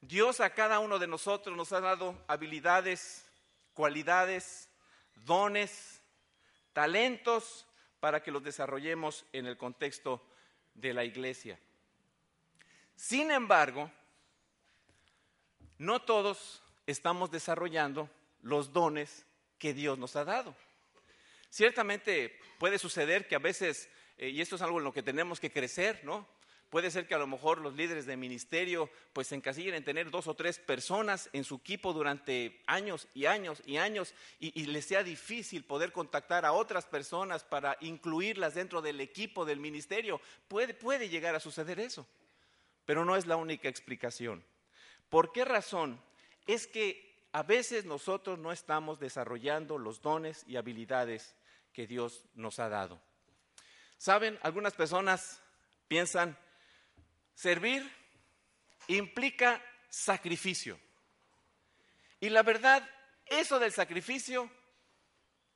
Dios 0.00 0.40
a 0.40 0.50
cada 0.50 0.80
uno 0.80 0.98
de 0.98 1.06
nosotros 1.06 1.56
nos 1.56 1.72
ha 1.72 1.80
dado 1.80 2.20
habilidades, 2.26 3.29
cualidades, 3.80 4.68
dones, 5.24 6.02
talentos 6.74 7.66
para 7.98 8.22
que 8.22 8.30
los 8.30 8.44
desarrollemos 8.44 9.24
en 9.32 9.46
el 9.46 9.56
contexto 9.56 10.22
de 10.74 10.92
la 10.92 11.02
iglesia. 11.02 11.58
Sin 12.94 13.30
embargo, 13.30 13.90
no 15.78 16.02
todos 16.02 16.62
estamos 16.86 17.30
desarrollando 17.30 18.10
los 18.42 18.70
dones 18.74 19.24
que 19.58 19.72
Dios 19.72 19.96
nos 19.96 20.14
ha 20.14 20.26
dado. 20.26 20.54
Ciertamente 21.48 22.38
puede 22.58 22.78
suceder 22.78 23.26
que 23.26 23.36
a 23.36 23.38
veces, 23.38 23.88
eh, 24.18 24.28
y 24.28 24.42
esto 24.42 24.56
es 24.56 24.62
algo 24.62 24.76
en 24.76 24.84
lo 24.84 24.92
que 24.92 25.02
tenemos 25.02 25.40
que 25.40 25.50
crecer, 25.50 26.04
¿no? 26.04 26.28
Puede 26.70 26.92
ser 26.92 27.08
que 27.08 27.14
a 27.14 27.18
lo 27.18 27.26
mejor 27.26 27.60
los 27.60 27.74
líderes 27.74 28.06
de 28.06 28.16
ministerio 28.16 28.88
pues 29.12 29.26
se 29.26 29.34
encasillen 29.34 29.74
en 29.74 29.84
tener 29.84 30.10
dos 30.10 30.28
o 30.28 30.34
tres 30.34 30.60
personas 30.60 31.28
en 31.32 31.42
su 31.42 31.56
equipo 31.56 31.92
durante 31.92 32.62
años 32.66 33.08
y 33.12 33.26
años 33.26 33.60
y 33.66 33.76
años 33.76 34.14
y, 34.38 34.58
y, 34.58 34.66
les 34.66 34.86
sea 34.86 35.02
difícil 35.02 35.64
poder 35.64 35.90
contactar 35.90 36.46
a 36.46 36.52
otras 36.52 36.86
personas 36.86 37.42
para 37.42 37.76
incluirlas 37.80 38.54
dentro 38.54 38.80
del 38.82 39.00
equipo 39.00 39.44
del 39.44 39.58
ministerio. 39.58 40.20
Puede, 40.46 40.72
puede 40.72 41.08
llegar 41.08 41.34
a 41.34 41.40
suceder 41.40 41.80
eso, 41.80 42.06
pero 42.86 43.04
no 43.04 43.16
es 43.16 43.26
la 43.26 43.36
única 43.36 43.68
explicación. 43.68 44.44
¿Por 45.08 45.32
qué 45.32 45.44
razón? 45.44 46.00
Es 46.46 46.68
que 46.68 47.10
a 47.32 47.42
veces 47.42 47.84
nosotros 47.84 48.38
no 48.38 48.52
estamos 48.52 49.00
desarrollando 49.00 49.76
los 49.76 50.00
dones 50.00 50.44
y 50.46 50.56
habilidades 50.56 51.34
que 51.72 51.86
Dios 51.86 52.24
nos 52.34 52.58
ha 52.58 52.68
dado. 52.68 53.00
Saben, 53.98 54.38
algunas 54.42 54.74
personas 54.74 55.42
piensan, 55.88 56.38
servir 57.40 57.90
implica 58.88 59.64
sacrificio. 59.88 60.78
Y 62.20 62.28
la 62.28 62.42
verdad, 62.42 62.86
eso 63.24 63.58
del 63.58 63.72
sacrificio 63.72 64.50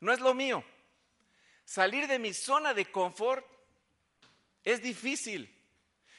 no 0.01 0.11
es 0.11 0.21
lo 0.21 0.33
mío. 0.33 0.65
Salir 1.67 2.07
de 2.07 2.19
mi 2.19 2.33
zona 2.33 2.73
de 2.73 2.91
confort 2.91 3.45
es 4.63 4.81
difícil. 4.81 5.55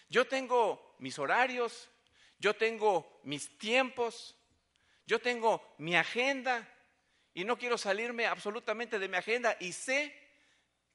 Yo 0.08 0.28
tengo 0.28 0.96
mis 1.00 1.18
horarios, 1.18 1.90
yo 2.38 2.56
tengo 2.56 3.20
mis 3.24 3.58
tiempos, 3.58 4.36
yo 5.08 5.20
tengo 5.20 5.76
mi 5.80 5.96
agenda 5.96 6.70
y 7.34 7.44
no 7.44 7.58
quiero 7.58 7.80
salirme 7.80 8.28
absolutamente 8.28 9.00
de 9.00 9.08
mi 9.08 9.18
agenda 9.18 9.58
y 9.60 9.74
sé 9.74 10.14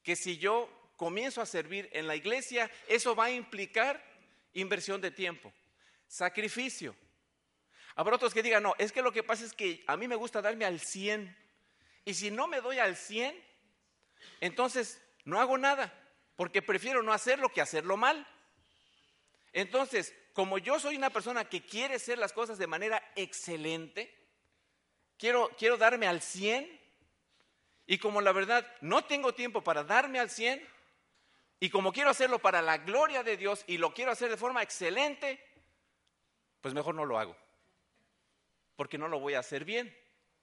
que 0.01 0.15
si 0.15 0.37
yo 0.37 0.69
comienzo 0.95 1.41
a 1.41 1.45
servir 1.45 1.89
en 1.91 2.07
la 2.07 2.15
iglesia, 2.15 2.71
eso 2.87 3.15
va 3.15 3.25
a 3.25 3.31
implicar 3.31 4.10
inversión 4.53 5.01
de 5.01 5.11
tiempo, 5.11 5.53
sacrificio. 6.07 6.95
Habrá 7.95 8.15
otros 8.15 8.33
que 8.33 8.43
digan, 8.43 8.63
no, 8.63 8.73
es 8.77 8.91
que 8.91 9.01
lo 9.01 9.11
que 9.11 9.23
pasa 9.23 9.45
es 9.45 9.53
que 9.53 9.83
a 9.87 9.97
mí 9.97 10.07
me 10.07 10.15
gusta 10.15 10.41
darme 10.41 10.65
al 10.65 10.79
100 10.79 11.35
y 12.05 12.13
si 12.13 12.31
no 12.31 12.47
me 12.47 12.61
doy 12.61 12.79
al 12.79 12.95
100, 12.95 13.35
entonces 14.39 15.01
no 15.25 15.39
hago 15.39 15.57
nada, 15.57 15.93
porque 16.35 16.61
prefiero 16.61 17.03
no 17.03 17.13
hacerlo 17.13 17.49
que 17.49 17.61
hacerlo 17.61 17.97
mal. 17.97 18.27
Entonces, 19.53 20.15
como 20.33 20.57
yo 20.57 20.79
soy 20.79 20.95
una 20.95 21.09
persona 21.09 21.45
que 21.45 21.61
quiere 21.61 21.95
hacer 21.95 22.17
las 22.17 22.33
cosas 22.33 22.57
de 22.57 22.67
manera 22.67 23.03
excelente, 23.15 24.17
quiero, 25.17 25.49
quiero 25.57 25.77
darme 25.77 26.07
al 26.07 26.21
100, 26.21 26.79
y 27.85 27.97
como 27.97 28.21
la 28.21 28.31
verdad 28.31 28.65
no 28.79 29.03
tengo 29.03 29.33
tiempo 29.33 29.63
para 29.63 29.83
darme 29.83 30.19
al 30.19 30.29
100, 30.29 30.65
y 31.63 31.69
como 31.69 31.93
quiero 31.93 32.09
hacerlo 32.09 32.39
para 32.39 32.59
la 32.63 32.79
gloria 32.79 33.21
de 33.21 33.37
Dios 33.37 33.63
y 33.67 33.77
lo 33.77 33.93
quiero 33.93 34.11
hacer 34.11 34.31
de 34.31 34.35
forma 34.35 34.63
excelente, 34.63 35.39
pues 36.59 36.73
mejor 36.73 36.95
no 36.95 37.05
lo 37.05 37.19
hago, 37.19 37.37
porque 38.75 38.97
no 38.97 39.07
lo 39.07 39.19
voy 39.19 39.35
a 39.35 39.39
hacer 39.39 39.63
bien 39.63 39.95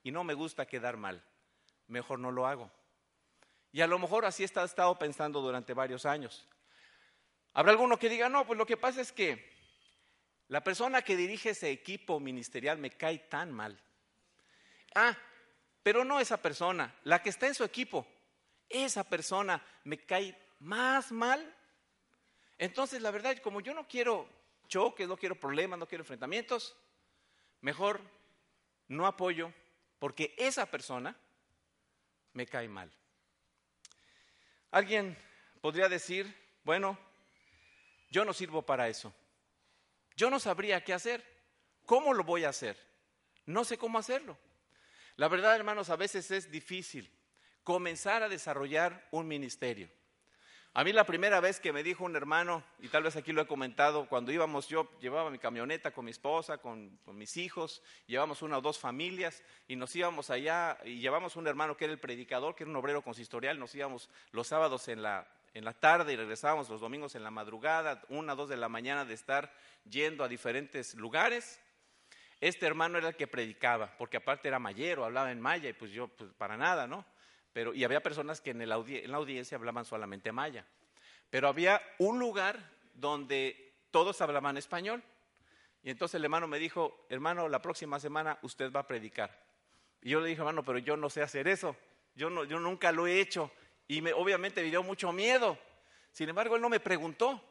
y 0.04 0.12
no 0.12 0.22
me 0.22 0.34
gusta 0.34 0.66
quedar 0.66 0.96
mal, 0.96 1.20
mejor 1.88 2.20
no 2.20 2.30
lo 2.30 2.46
hago. 2.46 2.70
Y 3.72 3.80
a 3.80 3.88
lo 3.88 3.98
mejor 3.98 4.26
así 4.26 4.44
he 4.44 4.46
estado 4.46 4.96
pensando 4.96 5.40
durante 5.40 5.74
varios 5.74 6.06
años. 6.06 6.46
Habrá 7.52 7.72
alguno 7.72 7.98
que 7.98 8.08
diga, 8.08 8.28
no, 8.28 8.46
pues 8.46 8.56
lo 8.56 8.64
que 8.64 8.76
pasa 8.76 9.00
es 9.00 9.10
que 9.10 9.52
la 10.46 10.62
persona 10.62 11.02
que 11.02 11.16
dirige 11.16 11.50
ese 11.50 11.72
equipo 11.72 12.20
ministerial 12.20 12.78
me 12.78 12.90
cae 12.90 13.18
tan 13.18 13.50
mal. 13.50 13.76
Ah, 14.94 15.18
pero 15.82 16.04
no 16.04 16.20
esa 16.20 16.40
persona, 16.40 16.94
la 17.02 17.20
que 17.20 17.30
está 17.30 17.48
en 17.48 17.56
su 17.56 17.64
equipo, 17.64 18.06
esa 18.68 19.02
persona 19.02 19.60
me 19.82 19.98
cae 19.98 20.47
más 20.58 21.12
mal. 21.12 21.54
Entonces, 22.58 23.00
la 23.02 23.10
verdad, 23.10 23.36
como 23.38 23.60
yo 23.60 23.74
no 23.74 23.86
quiero 23.86 24.28
choques, 24.68 25.08
no 25.08 25.16
quiero 25.16 25.38
problemas, 25.38 25.78
no 25.78 25.86
quiero 25.88 26.02
enfrentamientos, 26.02 26.76
mejor 27.60 28.00
no 28.88 29.06
apoyo 29.06 29.52
porque 29.98 30.34
esa 30.36 30.66
persona 30.66 31.16
me 32.32 32.46
cae 32.46 32.68
mal. 32.68 32.92
Alguien 34.70 35.16
podría 35.60 35.88
decir, 35.88 36.32
bueno, 36.64 36.98
yo 38.10 38.24
no 38.24 38.32
sirvo 38.32 38.62
para 38.62 38.88
eso. 38.88 39.14
Yo 40.16 40.30
no 40.30 40.38
sabría 40.38 40.84
qué 40.84 40.92
hacer. 40.92 41.24
¿Cómo 41.86 42.12
lo 42.12 42.24
voy 42.24 42.44
a 42.44 42.50
hacer? 42.50 42.76
No 43.46 43.64
sé 43.64 43.78
cómo 43.78 43.98
hacerlo. 43.98 44.36
La 45.16 45.28
verdad, 45.28 45.56
hermanos, 45.56 45.90
a 45.90 45.96
veces 45.96 46.30
es 46.30 46.50
difícil 46.50 47.10
comenzar 47.64 48.22
a 48.22 48.28
desarrollar 48.28 49.08
un 49.10 49.26
ministerio. 49.26 49.90
A 50.74 50.84
mí 50.84 50.92
la 50.92 51.04
primera 51.04 51.40
vez 51.40 51.58
que 51.58 51.72
me 51.72 51.82
dijo 51.82 52.04
un 52.04 52.14
hermano, 52.14 52.62
y 52.78 52.88
tal 52.88 53.02
vez 53.02 53.16
aquí 53.16 53.32
lo 53.32 53.42
he 53.42 53.46
comentado, 53.46 54.06
cuando 54.06 54.30
íbamos, 54.30 54.68
yo 54.68 54.88
llevaba 55.00 55.30
mi 55.30 55.38
camioneta 55.38 55.90
con 55.92 56.04
mi 56.04 56.10
esposa, 56.10 56.58
con, 56.58 56.98
mis 57.06 57.36
hijos, 57.36 57.82
llevamos 58.06 58.42
una 58.42 58.58
o 58.58 58.60
dos 58.60 58.78
familias 58.78 59.42
y 59.66 59.76
nos 59.76 59.96
íbamos 59.96 60.30
allá 60.30 60.78
y 60.84 61.00
llevamos 61.00 61.36
un 61.36 61.46
hermano 61.48 61.76
que 61.76 61.86
era 61.86 61.92
el 61.92 61.98
predicador, 61.98 62.54
que 62.54 62.62
era 62.62 62.70
un 62.70 62.76
obrero 62.76 63.02
consistorial, 63.02 63.58
nos 63.58 63.74
íbamos 63.74 64.08
los 64.30 64.46
sábados 64.46 64.86
en 64.88 65.02
la, 65.02 65.26
en 65.54 65.64
la 65.64 65.72
tarde 65.72 66.12
y 66.12 66.16
regresábamos 66.16 66.68
los 66.68 66.80
domingos 66.80 67.14
en 67.16 67.24
la 67.24 67.30
madrugada, 67.30 68.02
una 68.08 68.34
o 68.34 68.36
dos 68.36 68.48
de 68.48 68.56
la 68.56 68.68
mañana 68.68 69.04
de 69.04 69.14
estar 69.14 69.52
yendo 69.88 70.22
a 70.22 70.28
diferentes 70.28 70.94
lugares. 70.94 71.60
Este 72.40 72.66
hermano 72.66 72.98
era 72.98 73.08
el 73.08 73.16
que 73.16 73.26
predicaba, 73.26 73.96
porque 73.98 74.18
aparte 74.18 74.46
era 74.46 74.60
mayero, 74.60 75.04
hablaba 75.04 75.32
en 75.32 75.40
maya 75.40 75.70
y 75.70 75.72
pues 75.72 75.90
yo 75.90 76.06
pues 76.06 76.30
para 76.34 76.56
nada, 76.56 76.86
¿no? 76.86 77.04
Y 77.74 77.84
había 77.84 78.02
personas 78.02 78.40
que 78.40 78.50
en, 78.50 78.68
la 78.68 78.76
audiencia 78.76 79.56
hablaban 79.56 79.84
solamente 79.84 80.32
maya. 80.32 80.64
Pero 81.30 81.48
había 81.48 81.82
un 81.98 82.18
lugar 82.18 82.58
donde 82.94 83.74
todos 83.90 84.20
hablaban 84.20 84.56
español. 84.56 85.02
Y 85.82 85.90
entonces 85.90 86.16
el 86.16 86.24
hermano 86.24 86.46
me 86.46 86.58
dijo, 86.58 87.06
hermano, 87.08 87.48
la 87.48 87.60
próxima 87.60 87.98
semana 88.00 88.38
usted 88.42 88.72
va 88.72 88.80
a 88.80 88.86
predicar. 88.86 89.44
Y 90.02 90.10
yo 90.10 90.20
le 90.20 90.28
dije, 90.28 90.40
hermano, 90.40 90.64
pero 90.64 90.78
yo 90.78 90.96
no 90.96 91.10
sé 91.10 91.22
hacer 91.22 91.48
eso. 91.48 91.76
Yo, 92.14 92.30
nunca 92.30 92.92
lo 92.92 93.06
he 93.06 93.20
hecho. 93.20 93.50
Y 93.86 94.02
me, 94.02 94.12
obviamente 94.12 94.62
me 94.62 94.70
dio 94.70 94.82
mucho 94.82 95.12
miedo. 95.12 95.58
Sin 96.12 96.28
embargo, 96.28 96.56
él 96.56 96.62
no 96.62 96.68
me 96.68 96.80
preguntó. 96.80 97.42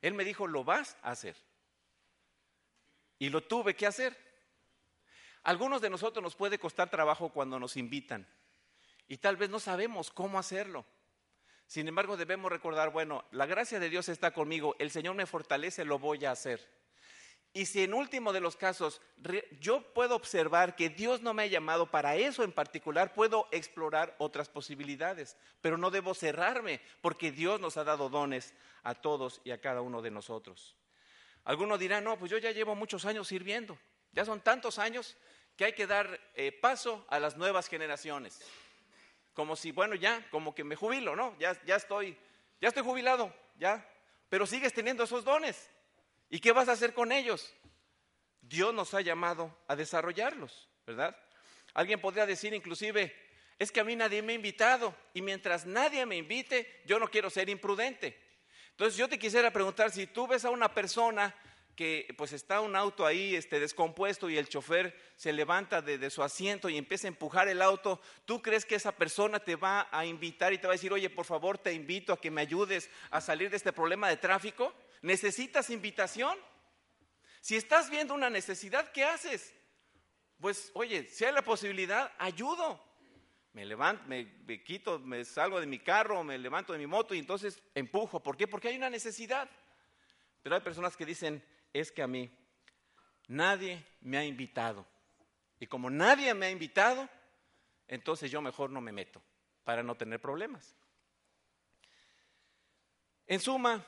Él 0.00 0.14
me 0.14 0.24
dijo, 0.24 0.46
lo 0.46 0.64
vas 0.64 0.96
a 1.02 1.10
hacer. 1.10 1.36
Y 3.18 3.30
lo 3.30 3.42
tuve 3.42 3.74
que 3.74 3.86
hacer. 3.86 4.16
algunos 5.42 5.80
de 5.80 5.90
nosotros 5.90 6.22
nos 6.22 6.36
puede 6.36 6.58
costar 6.58 6.88
trabajo 6.90 7.30
cuando 7.30 7.58
nos 7.58 7.76
invitan 7.76 8.26
y 9.08 9.16
tal 9.16 9.36
vez 9.36 9.50
no 9.50 9.58
sabemos 9.58 10.10
cómo 10.10 10.38
hacerlo. 10.38 10.84
Sin 11.66 11.88
embargo, 11.88 12.16
debemos 12.16 12.50
recordar, 12.50 12.90
bueno, 12.90 13.24
la 13.30 13.46
gracia 13.46 13.80
de 13.80 13.90
Dios 13.90 14.08
está 14.08 14.30
conmigo, 14.32 14.76
el 14.78 14.90
Señor 14.90 15.14
me 15.14 15.26
fortalece, 15.26 15.84
lo 15.84 15.98
voy 15.98 16.24
a 16.24 16.30
hacer. 16.30 16.66
Y 17.54 17.66
si 17.66 17.82
en 17.82 17.94
último 17.94 18.32
de 18.32 18.40
los 18.40 18.56
casos 18.56 19.00
yo 19.60 19.82
puedo 19.94 20.14
observar 20.14 20.76
que 20.76 20.90
Dios 20.90 21.22
no 21.22 21.32
me 21.32 21.44
ha 21.44 21.46
llamado 21.46 21.90
para 21.90 22.14
eso 22.16 22.44
en 22.44 22.52
particular, 22.52 23.14
puedo 23.14 23.48
explorar 23.50 24.14
otras 24.18 24.50
posibilidades, 24.50 25.36
pero 25.62 25.78
no 25.78 25.90
debo 25.90 26.14
cerrarme 26.14 26.80
porque 27.00 27.32
Dios 27.32 27.58
nos 27.58 27.78
ha 27.78 27.84
dado 27.84 28.10
dones 28.10 28.54
a 28.82 28.94
todos 28.94 29.40
y 29.44 29.50
a 29.50 29.60
cada 29.60 29.80
uno 29.80 30.02
de 30.02 30.10
nosotros. 30.10 30.76
Algunos 31.44 31.78
dirán, 31.78 32.04
no, 32.04 32.18
pues 32.18 32.30
yo 32.30 32.36
ya 32.36 32.50
llevo 32.50 32.74
muchos 32.74 33.06
años 33.06 33.28
sirviendo, 33.28 33.78
ya 34.12 34.26
son 34.26 34.42
tantos 34.42 34.78
años 34.78 35.16
que 35.56 35.64
hay 35.64 35.72
que 35.72 35.86
dar 35.86 36.20
eh, 36.34 36.52
paso 36.52 37.06
a 37.08 37.18
las 37.18 37.36
nuevas 37.36 37.66
generaciones 37.68 38.40
como 39.38 39.54
si, 39.54 39.70
bueno, 39.70 39.94
ya, 39.94 40.28
como 40.32 40.52
que 40.52 40.64
me 40.64 40.74
jubilo, 40.74 41.14
¿no? 41.14 41.32
Ya, 41.38 41.56
ya 41.64 41.76
estoy, 41.76 42.18
ya 42.60 42.66
estoy 42.66 42.82
jubilado, 42.82 43.32
ya, 43.56 43.88
pero 44.28 44.48
sigues 44.48 44.72
teniendo 44.72 45.04
esos 45.04 45.24
dones. 45.24 45.70
¿Y 46.28 46.40
qué 46.40 46.50
vas 46.50 46.68
a 46.68 46.72
hacer 46.72 46.92
con 46.92 47.12
ellos? 47.12 47.54
Dios 48.40 48.74
nos 48.74 48.94
ha 48.94 49.00
llamado 49.00 49.56
a 49.68 49.76
desarrollarlos, 49.76 50.68
¿verdad? 50.84 51.16
Alguien 51.72 52.00
podría 52.00 52.26
decir 52.26 52.52
inclusive, 52.52 53.14
es 53.60 53.70
que 53.70 53.78
a 53.78 53.84
mí 53.84 53.94
nadie 53.94 54.22
me 54.22 54.32
ha 54.32 54.34
invitado 54.34 54.92
y 55.14 55.22
mientras 55.22 55.66
nadie 55.66 56.04
me 56.04 56.16
invite, 56.16 56.82
yo 56.84 56.98
no 56.98 57.08
quiero 57.08 57.30
ser 57.30 57.48
imprudente. 57.48 58.20
Entonces 58.70 58.98
yo 58.98 59.08
te 59.08 59.20
quisiera 59.20 59.52
preguntar, 59.52 59.92
si 59.92 60.08
tú 60.08 60.26
ves 60.26 60.44
a 60.44 60.50
una 60.50 60.74
persona 60.74 61.32
que 61.78 62.12
pues 62.16 62.32
está 62.32 62.60
un 62.60 62.74
auto 62.74 63.06
ahí 63.06 63.36
este, 63.36 63.60
descompuesto 63.60 64.28
y 64.28 64.36
el 64.36 64.48
chofer 64.48 64.98
se 65.14 65.32
levanta 65.32 65.80
de, 65.80 66.10
su 66.10 66.24
asiento 66.24 66.68
y 66.68 66.76
empieza 66.76 67.06
a 67.06 67.14
empujar 67.14 67.46
el 67.46 67.62
auto, 67.62 68.00
¿tú 68.24 68.42
crees 68.42 68.64
que 68.64 68.74
esa 68.74 68.90
persona 68.90 69.38
te 69.38 69.54
va 69.54 69.86
a 69.92 70.04
invitar 70.04 70.52
y 70.52 70.58
te 70.58 70.66
va 70.66 70.72
a 70.72 70.74
decir, 70.74 70.92
oye, 70.92 71.08
por 71.08 71.24
favor, 71.24 71.56
te 71.56 71.72
invito 71.72 72.12
a 72.12 72.20
que 72.20 72.32
me 72.32 72.40
ayudes 72.40 72.90
a 73.12 73.20
salir 73.20 73.48
de 73.48 73.58
este 73.58 73.72
problema 73.72 74.08
de 74.08 74.16
tráfico? 74.16 74.74
¿Necesitas 75.02 75.70
invitación? 75.70 76.36
Si 77.40 77.54
estás 77.54 77.90
viendo 77.90 78.12
una 78.12 78.28
necesidad, 78.28 78.90
¿qué 78.90 79.04
haces? 79.04 79.54
Pues, 80.40 80.72
oye, 80.74 81.04
si 81.04 81.26
hay 81.26 81.32
la 81.32 81.42
posibilidad, 81.42 82.12
ayudo. 82.18 82.82
Me 83.52 83.64
levanto, 83.64 84.02
me, 84.08 84.24
me 84.48 84.64
quito, 84.64 84.98
me 84.98 85.24
salgo 85.24 85.60
de 85.60 85.66
mi 85.66 85.78
carro, 85.78 86.24
me 86.24 86.38
levanto 86.38 86.72
de 86.72 86.80
mi 86.80 86.88
moto 86.88 87.14
y 87.14 87.20
entonces 87.20 87.62
empujo. 87.72 88.20
¿Por 88.20 88.36
qué? 88.36 88.48
Porque 88.48 88.66
hay 88.66 88.76
una 88.76 88.90
necesidad. 88.90 89.48
Pero 90.42 90.56
hay 90.56 90.60
personas 90.60 90.96
que 90.96 91.06
dicen, 91.06 91.40
es 91.72 91.92
que 91.92 92.02
a 92.02 92.06
mí 92.06 92.30
nadie 93.26 93.84
me 94.00 94.18
ha 94.18 94.24
invitado. 94.24 94.86
Y 95.60 95.66
como 95.66 95.90
nadie 95.90 96.34
me 96.34 96.46
ha 96.46 96.50
invitado, 96.50 97.08
entonces 97.86 98.30
yo 98.30 98.40
mejor 98.40 98.70
no 98.70 98.80
me 98.80 98.92
meto 98.92 99.22
para 99.64 99.82
no 99.82 99.96
tener 99.96 100.20
problemas. 100.20 100.74
En 103.26 103.40
suma, 103.40 103.84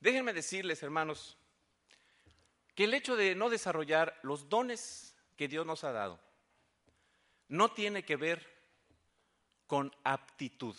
déjenme 0.00 0.32
decirles, 0.32 0.82
hermanos, 0.82 1.38
que 2.74 2.84
el 2.84 2.94
hecho 2.94 3.16
de 3.16 3.34
no 3.34 3.48
desarrollar 3.48 4.18
los 4.22 4.48
dones 4.48 5.16
que 5.36 5.48
Dios 5.48 5.64
nos 5.64 5.84
ha 5.84 5.92
dado 5.92 6.20
no 7.48 7.72
tiene 7.72 8.04
que 8.04 8.16
ver 8.16 8.46
con 9.66 9.94
aptitud. 10.02 10.76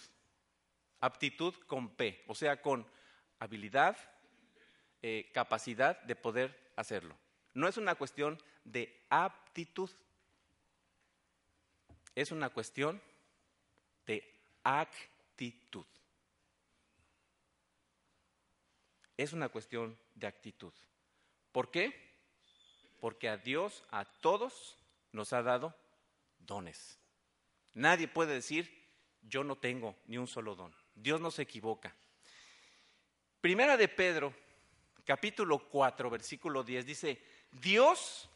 Aptitud 1.00 1.54
con 1.68 1.96
P, 1.96 2.24
o 2.28 2.36
sea, 2.36 2.62
con 2.62 2.86
habilidad, 3.40 3.98
eh, 5.08 5.30
capacidad 5.32 6.02
de 6.02 6.16
poder 6.16 6.72
hacerlo. 6.76 7.16
No 7.54 7.68
es 7.68 7.78
una 7.78 7.94
cuestión 7.94 8.42
de 8.64 9.06
aptitud, 9.12 9.88
es 12.16 12.32
una 12.32 12.50
cuestión 12.50 13.00
de 14.08 14.24
actitud. 14.64 15.86
Es 19.16 19.32
una 19.32 19.50
cuestión 19.50 19.96
de 20.16 20.26
actitud. 20.26 20.74
¿Por 21.52 21.70
qué? 21.70 21.94
Porque 23.00 23.30
a 23.30 23.38
Dios, 23.38 23.84
a 23.92 24.06
todos, 24.06 24.76
nos 25.12 25.34
ha 25.34 25.44
dado 25.44 25.76
dones. 26.40 26.98
Nadie 27.76 28.08
puede 28.08 28.34
decir, 28.34 28.90
yo 29.22 29.44
no 29.44 29.56
tengo 29.56 29.96
ni 30.08 30.18
un 30.18 30.26
solo 30.26 30.56
don. 30.56 30.76
Dios 30.96 31.22
no 31.22 31.30
se 31.30 31.44
equivoca. 31.44 31.96
Primera 33.40 33.78
de 33.78 33.88
Pedro, 33.88 34.34
capítulo 35.06 35.60
4, 35.60 36.10
versículo 36.10 36.64
10, 36.64 36.86
dice, 36.86 37.22
Dios, 37.52 38.30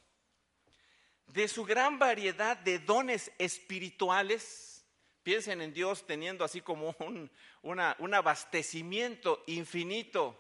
de 1.27 1.47
su 1.47 1.65
gran 1.65 1.99
variedad 1.99 2.57
de 2.57 2.79
dones 2.79 3.31
espirituales, 3.37 4.85
piensen 5.23 5.61
en 5.61 5.73
Dios 5.73 6.05
teniendo 6.05 6.45
así 6.45 6.61
como 6.61 6.95
un, 6.99 7.29
un 7.61 8.13
abastecimiento 8.13 9.43
infinito 9.47 10.39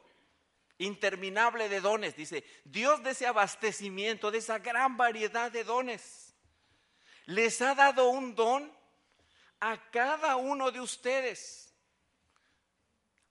interminable 0.77 1.69
de 1.69 1.81
dones. 1.81 2.15
Dice, 2.15 2.43
Dios 2.63 3.03
de 3.03 3.11
ese 3.11 3.27
abastecimiento, 3.27 4.31
de 4.31 4.39
esa 4.39 4.59
gran 4.59 4.97
variedad 4.97 5.51
de 5.51 5.63
dones, 5.63 6.33
les 7.25 7.61
ha 7.61 7.75
dado 7.75 8.09
un 8.09 8.33
don 8.33 8.71
a 9.59 9.89
cada 9.91 10.37
uno 10.37 10.71
de 10.71 10.81
ustedes. 10.81 11.68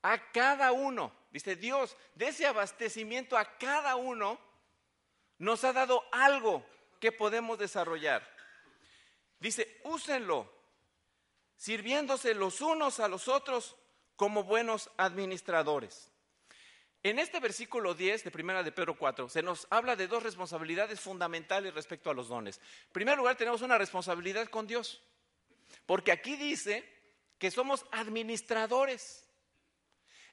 A 0.03 0.31
cada 0.33 0.73
uno. 0.73 1.13
Dice 1.31 1.57
Dios, 1.57 1.97
de 2.15 2.29
ese 2.29 2.47
abastecimiento 2.47 3.37
a 3.37 3.57
cada 3.59 3.97
uno 3.97 4.39
nos 5.39 5.65
ha 5.65 5.73
dado 5.73 6.05
algo 6.13 6.65
que 7.01 7.13
podemos 7.13 7.59
desarrollar. 7.59 8.29
Dice, 9.39 9.81
úsenlo, 9.85 10.53
sirviéndose 11.57 12.35
los 12.35 12.61
unos 12.61 13.01
a 13.01 13.09
los 13.09 13.29
otros 13.29 13.77
como 14.17 14.43
buenos 14.45 14.91
administradores. 14.97 16.11
En 17.05 17.21
este 17.21 17.39
versículo 17.39 17.95
10 17.95 18.25
de 18.25 18.31
Primera 18.33 18.65
de 18.65 18.73
Pedro 18.73 18.99
4 18.99 19.29
se 19.29 19.43
nos 19.43 19.69
habla 19.71 19.95
de 19.95 20.09
dos 20.09 20.23
responsabilidades 20.23 20.99
fundamentales 20.99 21.73
respecto 21.73 22.11
a 22.11 22.15
los 22.15 22.29
dones. 22.29 22.61
En 22.87 22.93
primer 22.93 23.17
lugar, 23.17 23.37
tenemos 23.37 23.63
una 23.63 23.79
responsabilidad 23.79 24.49
con 24.49 24.67
Dios, 24.67 25.01
porque 25.87 26.11
aquí 26.11 26.35
dice 26.35 26.85
que 27.39 27.53
somos 27.53 27.87
administradores. 27.93 29.28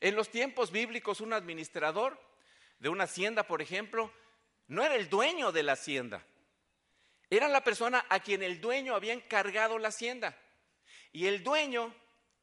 En 0.02 0.16
los 0.16 0.30
tiempos 0.30 0.72
bíblicos, 0.72 1.22
un 1.22 1.34
administrador 1.34 2.20
de 2.80 2.90
una 2.90 3.06
hacienda, 3.06 3.44
por 3.44 3.62
ejemplo, 3.62 4.12
no 4.68 4.84
era 4.84 4.96
el 4.96 5.10
dueño 5.10 5.52
de 5.52 5.64
la 5.64 5.74
hacienda, 5.74 6.26
era 7.30 7.48
la 7.48 7.64
persona 7.64 8.06
a 8.10 8.20
quien 8.20 8.44
el 8.44 8.62
dueño 8.62 8.96
había 8.96 9.14
encargado 9.14 9.80
la 9.80 9.88
hacienda. 9.88 10.38
Y 11.12 11.28
el 11.28 11.44
dueño 11.44 11.94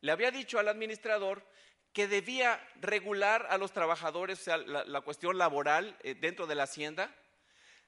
le 0.01 0.13
había 0.13 0.31
dicho 0.31 0.59
al 0.59 0.69
administrador 0.69 1.47
que 1.93 2.09
debía 2.09 2.67
regular 2.81 3.47
a 3.51 3.59
los 3.59 3.73
trabajadores, 3.73 4.49
o 4.49 4.57
la, 4.57 5.01
cuestión 5.03 5.39
laboral 5.39 5.97
eh, 6.03 6.15
dentro 6.15 6.47
de 6.47 6.55
la 6.55 6.65
hacienda, 6.65 7.15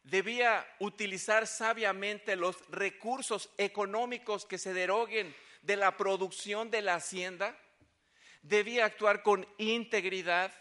debía 0.02 0.66
utilizar 0.78 1.46
sabiamente 1.46 2.36
los 2.36 2.56
recursos 2.68 3.50
económicos 3.56 4.44
que 4.44 4.58
se 4.58 4.74
deroguen 4.74 5.34
de 5.62 5.76
la 5.76 5.96
producción 5.96 6.70
de 6.70 6.82
la 6.82 6.96
hacienda, 6.96 7.58
debía 8.44 8.84
actuar 8.84 9.22
con 9.22 9.46
integridad, 9.58 10.52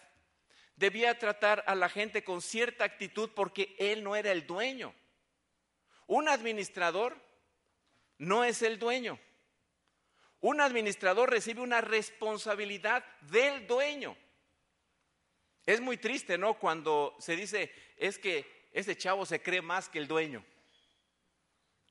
debía 0.76 1.20
tratar 1.20 1.64
a 1.68 1.76
la 1.76 1.90
gente 1.90 2.24
con 2.24 2.42
cierta 2.42 2.86
actitud 2.86 3.30
porque 3.36 3.76
él 3.78 4.04
no 4.04 4.16
era 4.16 4.32
el 4.32 4.48
dueño. 4.48 4.96
Un 6.08 6.28
administrador 6.30 7.22
no 8.18 8.44
es 8.44 8.62
el 8.62 8.80
dueño. 8.80 9.20
Un 10.40 10.62
administrador 10.62 11.30
recibe 11.30 11.62
una 11.62 11.82
responsabilidad 11.82 13.06
del 13.22 13.68
dueño. 13.68 14.18
Es 15.66 15.80
muy 15.80 15.98
triste, 15.98 16.38
¿no? 16.38 16.56
Cuando 16.56 17.16
se 17.20 17.36
dice, 17.36 17.74
es 17.98 18.18
que 18.18 18.68
ese 18.72 18.98
chavo 18.98 19.26
se 19.26 19.42
cree 19.42 19.62
más 19.62 19.88
que 19.88 20.00
el 20.00 20.08
dueño. 20.08 20.44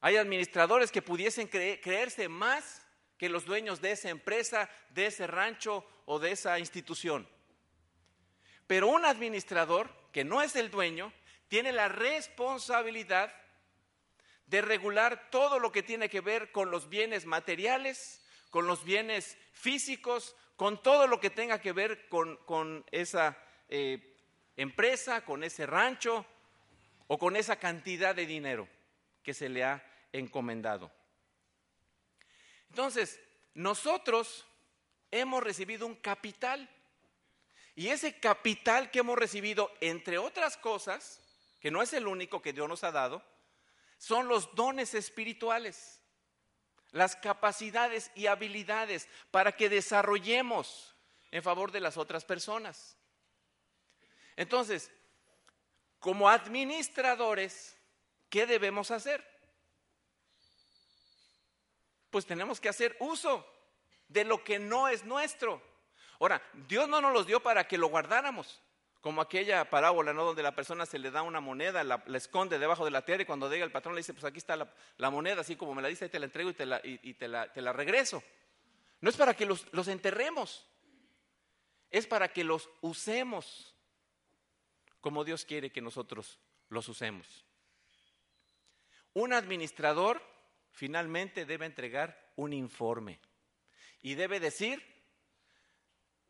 Hay 0.00 0.16
administradores 0.16 0.90
que 0.90 1.00
pudiesen 1.00 1.48
creerse 1.48 2.28
más 2.28 2.85
que 3.18 3.29
los 3.29 3.44
dueños 3.44 3.81
de 3.81 3.92
esa 3.92 4.09
empresa, 4.09 4.68
de 4.90 5.07
ese 5.07 5.27
rancho 5.27 5.87
o 6.07 6.18
de 6.18 6.33
esa 6.33 6.59
institución. 6.59 7.29
Pero 8.66 8.88
un 8.88 9.05
administrador 9.05 9.90
que 10.12 10.25
no 10.25 10.42
es 10.42 10.57
el 10.57 10.70
dueño 10.70 11.12
tiene 11.48 11.72
la 11.72 11.88
responsabilidad 11.88 13.35
de 14.46 14.62
regular 14.62 15.31
todo 15.31 15.59
lo 15.59 15.72
que 15.72 15.83
tiene 15.83 16.09
que 16.09 16.20
ver 16.20 16.53
con 16.53 16.70
los 16.70 16.88
bienes 16.88 17.27
materiales, 17.27 18.22
con 18.51 18.66
los 18.66 18.85
bienes 18.85 19.38
físicos, 19.53 20.37
con 20.57 20.83
todo 20.83 21.07
lo 21.07 21.20
que 21.20 21.31
tenga 21.31 21.61
que 21.61 21.72
ver 21.72 22.09
con, 22.09 22.85
esa 22.90 23.37
eh, 23.68 24.16
empresa, 24.57 25.25
con 25.25 25.42
ese 25.42 25.66
rancho 25.66 26.27
o 27.07 27.18
con 27.18 27.37
esa 27.37 27.57
cantidad 27.57 28.14
de 28.14 28.27
dinero 28.27 28.68
que 29.22 29.35
se 29.35 29.48
le 29.48 29.64
ha 29.64 29.85
encomendado. 30.12 30.90
Entonces, 32.72 33.20
nosotros 33.52 34.46
hemos 35.11 35.42
recibido 35.42 35.87
un 35.87 35.94
capital 35.94 36.66
y 37.74 37.88
ese 37.88 38.18
capital 38.18 38.90
que 38.90 39.00
hemos 39.00 39.18
recibido, 39.18 39.70
entre 39.82 40.16
otras 40.16 40.56
cosas, 40.56 41.20
que 41.61 41.70
no 41.70 41.82
es 41.82 41.92
el 41.92 42.06
único 42.06 42.40
que 42.40 42.54
Dios 42.54 42.66
nos 42.66 42.82
ha 42.82 42.90
dado, 42.90 43.22
son 43.98 44.26
los 44.26 44.54
dones 44.54 44.94
espirituales 44.94 46.00
las 46.92 47.14
capacidades 47.14 48.11
y 48.14 48.26
habilidades 48.26 49.06
para 49.30 49.52
que 49.52 49.68
desarrollemos 49.68 50.94
en 51.30 51.42
favor 51.42 51.72
de 51.72 51.80
las 51.80 51.98
otras 51.98 52.24
personas. 52.24 52.96
Entonces, 54.37 54.90
como 55.98 56.30
administradores, 56.30 57.76
¿qué 58.30 58.46
debemos 58.46 58.90
hacer? 58.90 59.32
Pues 62.12 62.27
tenemos 62.27 62.61
que 62.61 62.68
hacer 62.68 62.96
uso 63.01 63.44
de 64.07 64.25
lo 64.25 64.44
que 64.44 64.59
no 64.61 64.88
es 64.88 65.05
nuestro. 65.05 65.62
Ahora, 66.20 66.40
Dios 66.68 66.88
no 66.88 67.01
nos 67.01 67.12
los 67.12 67.27
dio 67.27 67.42
para 67.42 67.66
que 67.66 67.79
lo 67.79 67.88
guardáramos 67.88 68.61
como 69.01 69.20
aquella 69.20 69.68
parábola, 69.68 70.12
¿no? 70.12 70.22
Donde 70.22 70.42
la 70.42 70.55
persona 70.55 70.87
se 70.87 70.98
le 70.98 71.11
da 71.11 71.22
una 71.22 71.40
moneda, 71.40 71.83
la, 71.83 72.05
esconde 72.14 72.59
debajo 72.59 72.85
de 72.85 72.92
la 72.92 73.05
tierra 73.05 73.22
y 73.22 73.27
cuando 73.27 73.51
llega 73.51 73.64
el 73.64 73.72
patrón 73.72 73.94
le 73.94 74.01
dice, 74.01 74.12
pues 74.12 74.25
aquí 74.25 74.38
está 74.38 74.57
la, 74.57 75.11
moneda, 75.11 75.40
así 75.40 75.57
como 75.57 75.75
me 75.75 75.83
la 75.83 75.88
dice, 75.88 76.09
te 76.09 76.20
la 76.20 76.27
entrego 76.27 76.51
y 76.51 76.55
te 76.55 76.66
la, 76.66 76.81
y, 76.85 77.14
te, 77.14 77.27
la, 77.27 77.72
regreso. 77.72 78.22
No 79.01 79.11
es 79.11 79.16
para 79.16 79.35
que 79.35 79.46
los 79.46 79.88
enterremos, 79.88 80.66
es 81.90 82.07
para 82.07 82.29
que 82.29 82.44
los 82.44 82.68
usemos 82.83 83.75
como 85.01 85.25
Dios 85.25 85.44
quiere 85.46 85.72
que 85.72 85.81
nosotros 85.81 86.38
los 86.68 86.88
usemos. 86.88 87.46
Un 89.14 89.33
administrador 89.33 90.22
finalmente 90.72 91.44
debe 91.46 91.66
entregar 91.66 92.32
un 92.37 92.52
informe 92.52 93.20
y 94.00 94.14
debe 94.14 94.40
decir, 94.40 94.82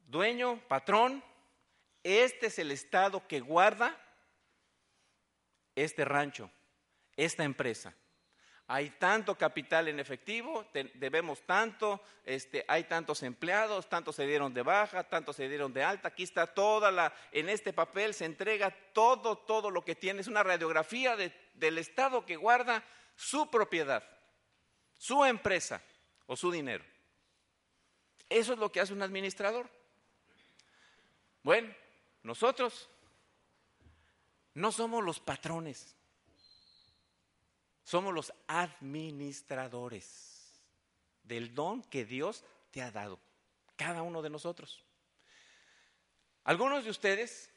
dueño, 0.07 0.61
patrón, 0.68 1.24
este 2.02 2.46
es 2.48 2.59
el 2.59 2.70
estado 2.70 3.26
que 3.26 3.40
guarda 3.40 3.98
este 5.74 6.05
rancho, 6.05 6.50
esta 7.16 7.44
empresa. 7.44 7.94
Hay 8.68 8.90
tanto 8.90 9.37
capital 9.37 9.88
en 9.88 10.00
efectivo, 10.00 10.66
debemos 10.94 11.42
tanto, 11.42 12.00
este, 12.24 12.64
hay 12.68 12.85
tantos 12.85 13.22
empleados, 13.22 13.88
tantos 13.88 14.16
se 14.16 14.26
dieron 14.26 14.55
de 14.55 14.62
baja, 14.62 15.05
tantos 15.05 15.37
se 15.37 15.48
dieron 15.48 15.72
de 15.72 15.83
alta. 15.83 16.09
Aquí 16.09 16.22
está 16.22 16.46
toda 16.46 16.90
la, 16.90 17.12
en 17.33 17.48
este 17.48 17.72
papel 17.72 18.14
se 18.14 18.24
entrega 18.24 18.70
todo, 18.92 19.37
todo 19.37 19.70
lo 19.70 19.85
que 19.85 19.94
tiene. 19.94 20.20
Es 20.20 20.26
una 20.28 20.42
radiografía 20.42 21.16
del 21.16 21.78
estado 21.78 22.24
que 22.24 22.37
guarda 22.37 22.83
su 23.16 23.50
propiedad, 23.50 24.09
su 25.03 25.25
empresa 25.25 25.83
o 26.29 26.37
su 26.37 26.53
dinero. 26.53 26.85
Eso 28.29 28.53
es 28.53 28.59
lo 28.61 28.71
que 28.71 28.79
hace 28.79 28.93
un 28.93 29.03
administrador. 29.03 29.69
Bueno, 31.43 31.75
nosotros 32.23 32.88
no 34.55 34.71
somos 34.71 35.03
los 35.03 35.19
patrones, 35.19 35.97
somos 37.83 38.15
los 38.15 38.33
administradores 38.47 40.62
del 41.25 41.53
don 41.53 41.83
que 41.83 42.05
Dios 42.05 42.45
te 42.71 42.81
ha 42.81 42.93
dado, 42.93 43.19
cada 43.75 44.03
uno 44.03 44.23
de 44.23 44.31
nosotros. 44.31 44.85
Algunos 46.45 46.85
de 46.85 46.91
ustedes 46.91 47.51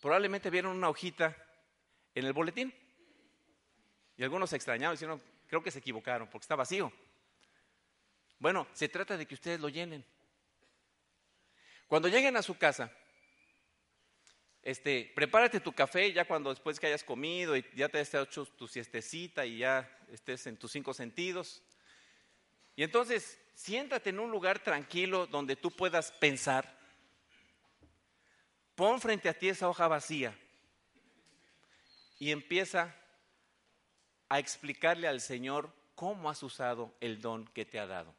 probablemente 0.00 0.48
vieron 0.48 0.76
una 0.76 0.90
hojita 0.90 1.36
en 2.14 2.24
el 2.24 2.32
boletín 2.32 2.72
y 4.16 4.22
algunos 4.22 4.50
se 4.50 4.56
extrañaron, 4.56 4.94
dijeron, 4.94 5.33
creo 5.46 5.62
que 5.62 5.70
se 5.70 5.78
equivocaron 5.78 6.28
porque 6.28 6.44
está 6.44 6.56
vacío. 6.56 6.92
Bueno, 8.38 8.66
se 8.72 8.88
trata 8.88 9.16
de 9.16 9.26
que 9.26 9.34
ustedes 9.34 9.60
lo 9.60 9.68
llenen. 9.68 10.04
Cuando 11.86 12.08
lleguen 12.08 12.36
a 12.36 12.42
su 12.42 12.56
casa, 12.56 12.90
este, 14.62 15.12
prepárate 15.14 15.60
tu 15.60 15.72
café 15.72 16.12
ya 16.12 16.24
cuando 16.24 16.50
después 16.50 16.80
que 16.80 16.86
hayas 16.86 17.04
comido 17.04 17.56
y 17.56 17.64
ya 17.74 17.88
te 17.88 17.98
hayas 17.98 18.14
hecho 18.14 18.46
tu 18.46 18.66
siestecita 18.66 19.44
y 19.44 19.58
ya 19.58 19.98
estés 20.10 20.46
en 20.46 20.56
tus 20.56 20.72
cinco 20.72 20.94
sentidos. 20.94 21.62
Y 22.74 22.82
entonces 22.82 23.38
siéntate 23.54 24.10
en 24.10 24.20
un 24.20 24.30
lugar 24.30 24.58
tranquilo 24.58 25.26
donde 25.26 25.56
tú 25.56 25.70
puedas 25.70 26.12
pensar. 26.12 26.78
Pon 28.74 29.00
frente 29.00 29.28
a 29.28 29.38
ti 29.38 29.48
esa 29.48 29.68
hoja 29.68 29.86
vacía 29.86 30.36
y 32.18 32.32
empieza 32.32 32.96
a 34.28 34.38
explicarle 34.38 35.08
al 35.08 35.20
Señor 35.20 35.72
cómo 35.94 36.30
has 36.30 36.42
usado 36.42 36.94
el 37.00 37.20
don 37.20 37.46
que 37.48 37.64
te 37.64 37.78
ha 37.78 37.86
dado. 37.86 38.14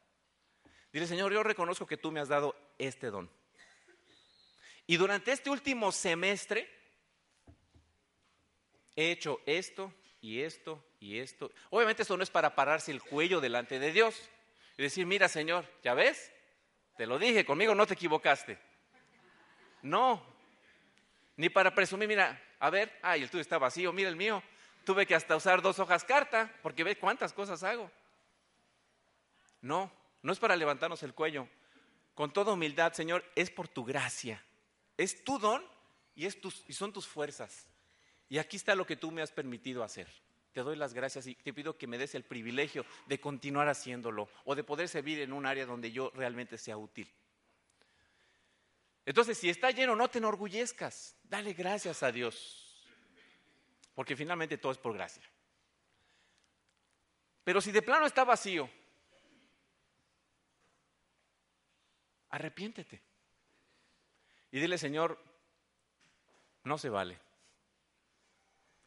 Dile, 0.92 1.08
Señor, 1.08 1.34
yo 1.34 1.44
reconozco 1.44 1.86
que 1.86 1.98
tú 1.98 2.12
me 2.12 2.20
has 2.20 2.30
dado 2.30 2.56
este 2.78 3.10
don. 3.10 3.30
Y 4.88 4.98
durante 4.98 5.32
este 5.32 5.50
último 5.50 5.92
semestre 5.92 6.70
he 8.96 9.12
hecho 9.12 9.42
esto 9.46 9.94
y 10.22 10.42
esto 10.42 10.84
y 11.00 11.20
esto. 11.20 11.52
Obviamente 11.70 12.04
esto 12.04 12.16
no 12.16 12.24
es 12.24 12.30
para 12.30 12.56
pararse 12.56 12.92
el 12.92 13.02
cuello 13.02 13.42
delante 13.42 13.80
de 13.80 13.92
Dios 13.92 14.30
y 14.78 14.84
decir, 14.84 15.06
mira 15.06 15.28
Señor, 15.28 15.66
¿ya 15.84 15.94
ves? 15.94 16.32
Te 16.98 17.06
lo 17.06 17.20
dije, 17.20 17.46
conmigo 17.46 17.76
no 17.76 17.86
te 17.86 17.96
equivocaste. 17.96 18.58
No, 19.82 20.24
ni 21.38 21.50
para 21.50 21.76
presumir, 21.76 22.08
mira, 22.08 22.42
a 22.60 22.70
ver, 22.70 22.98
ay, 23.02 23.24
el 23.24 23.30
tuyo 23.30 23.42
está 23.42 23.58
vacío, 23.58 23.92
mira 23.92 24.10
el 24.10 24.16
mío. 24.16 24.42
Tuve 24.86 25.06
que 25.06 25.16
hasta 25.16 25.36
usar 25.36 25.62
dos 25.62 25.80
hojas 25.80 26.04
carta, 26.04 26.54
porque 26.62 26.84
ve 26.84 26.98
cuántas 26.98 27.34
cosas 27.34 27.64
hago. 27.64 27.92
No, 29.62 29.92
no 30.22 30.32
es 30.32 30.40
para 30.40 30.56
levantarnos 30.56 31.02
el 31.04 31.14
cuello. 31.14 31.50
Con 32.14 32.32
toda 32.32 32.54
humildad, 32.54 32.94
Señor, 32.94 33.26
es 33.36 33.50
por 33.50 33.68
tu 33.68 33.84
gracia. 33.84 34.42
Es 34.96 35.24
tu 35.24 35.40
don 35.40 35.66
y, 36.14 36.28
es 36.28 36.40
tus, 36.40 36.64
y 36.68 36.74
son 36.74 36.94
tus 36.94 37.08
fuerzas. 37.08 37.68
Y 38.30 38.38
aquí 38.38 38.58
está 38.58 38.76
lo 38.76 38.86
que 38.86 38.96
tú 38.96 39.12
me 39.12 39.24
has 39.24 39.32
permitido 39.32 39.84
hacer. 39.84 40.08
Te 40.54 40.62
doy 40.62 40.76
las 40.78 40.94
gracias 40.94 41.28
y 41.28 41.36
te 41.36 41.52
pido 41.52 41.78
que 41.78 41.88
me 41.88 41.98
des 41.98 42.16
el 42.16 42.24
privilegio 42.24 42.86
de 43.08 43.20
continuar 43.20 43.68
haciéndolo 43.68 44.30
o 44.46 44.56
de 44.56 44.64
poder 44.64 44.88
servir 44.88 45.20
en 45.20 45.34
un 45.34 45.46
área 45.46 45.66
donde 45.66 45.92
yo 45.92 46.12
realmente 46.16 46.58
sea 46.58 46.78
útil. 46.78 47.12
Entonces, 49.06 49.38
si 49.38 49.50
está 49.50 49.72
lleno, 49.72 49.96
no 49.96 50.10
te 50.10 50.20
enorgullezcas. 50.20 51.18
Dale 51.24 51.54
gracias 51.54 52.04
a 52.04 52.12
Dios. 52.12 52.65
Porque 53.96 54.16
finalmente 54.16 54.58
todo 54.58 54.72
es 54.72 54.78
por 54.78 54.94
gracia. 54.94 55.24
Pero 57.44 57.62
si 57.62 57.72
de 57.72 57.82
plano 57.82 58.06
está 58.06 58.24
vacío, 58.24 58.70
arrepiéntete. 62.30 63.02
Y 64.52 64.60
dile, 64.60 64.78
Señor, 64.78 65.18
no 66.64 66.78
se 66.78 66.90
vale. 66.90 67.20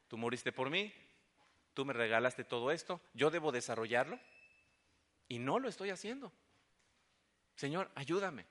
Tú 0.08 0.18
moriste 0.18 0.52
por 0.52 0.70
mí, 0.70 0.92
tú 1.74 1.84
me 1.84 1.92
regalaste 1.92 2.44
todo 2.44 2.70
esto, 2.70 3.00
yo 3.14 3.30
debo 3.30 3.52
desarrollarlo 3.52 4.18
y 5.28 5.38
no 5.38 5.58
lo 5.58 5.68
estoy 5.68 5.90
haciendo. 5.90 6.32
Señor, 7.54 7.90
ayúdame. 7.94 8.46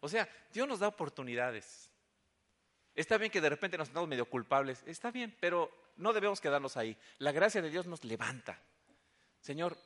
O 0.00 0.08
sea, 0.08 0.28
Dios 0.52 0.68
nos 0.68 0.80
da 0.80 0.88
oportunidades. 0.88 1.90
Está 2.94 3.18
bien 3.18 3.30
que 3.30 3.40
de 3.40 3.50
repente 3.50 3.78
nos 3.78 3.88
sentamos 3.88 4.08
medio 4.08 4.28
culpables, 4.28 4.82
está 4.86 5.10
bien, 5.10 5.36
pero 5.40 5.70
no 5.96 6.12
debemos 6.12 6.40
quedarnos 6.40 6.76
ahí. 6.76 6.96
La 7.18 7.32
gracia 7.32 7.62
de 7.62 7.70
Dios 7.70 7.86
nos 7.86 8.04
levanta. 8.04 8.60
Señor, 9.40 9.76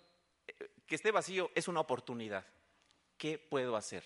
eh, 0.46 0.70
que 0.86 0.94
esté 0.94 1.10
vacío 1.10 1.50
es 1.54 1.68
una 1.68 1.80
oportunidad. 1.80 2.44
¿Qué 3.16 3.38
puedo 3.38 3.76
hacer? 3.76 4.04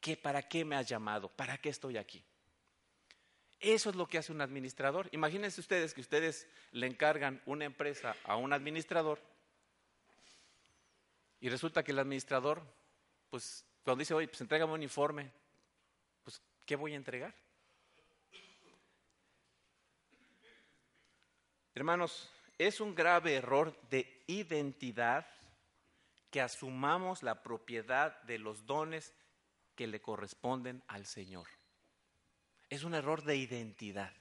¿Qué, 0.00 0.16
¿Para 0.16 0.42
qué 0.42 0.64
me 0.64 0.76
has 0.76 0.88
llamado? 0.88 1.28
¿Para 1.28 1.58
qué 1.58 1.68
estoy 1.68 1.96
aquí? 1.96 2.24
Eso 3.60 3.90
es 3.90 3.96
lo 3.96 4.06
que 4.06 4.16
hace 4.16 4.32
un 4.32 4.40
administrador. 4.40 5.08
Imagínense 5.12 5.60
ustedes 5.60 5.92
que 5.92 6.00
ustedes 6.00 6.48
le 6.72 6.86
encargan 6.86 7.42
una 7.44 7.66
empresa 7.66 8.16
a 8.24 8.36
un 8.36 8.54
administrador 8.54 9.20
y 11.40 11.48
resulta 11.48 11.82
que 11.82 11.92
el 11.92 11.98
administrador, 11.98 12.62
pues 13.28 13.64
cuando 13.84 14.00
dice, 14.00 14.14
oye, 14.14 14.28
pues 14.28 14.40
entrégame 14.40 14.72
un 14.72 14.82
informe, 14.82 15.30
pues 16.22 16.40
¿qué 16.64 16.76
voy 16.76 16.92
a 16.94 16.96
entregar? 16.96 17.34
Hermanos, 21.80 22.28
es 22.58 22.78
un 22.82 22.94
grave 22.94 23.36
error 23.36 23.74
de 23.88 24.22
identidad 24.26 25.26
que 26.30 26.42
asumamos 26.42 27.22
la 27.22 27.42
propiedad 27.42 28.20
de 28.24 28.38
los 28.38 28.66
dones 28.66 29.14
que 29.76 29.86
le 29.86 30.02
corresponden 30.02 30.82
al 30.88 31.06
Señor. 31.06 31.48
Es 32.68 32.84
un 32.84 32.92
error 32.92 33.24
de 33.24 33.36
identidad. 33.36 34.12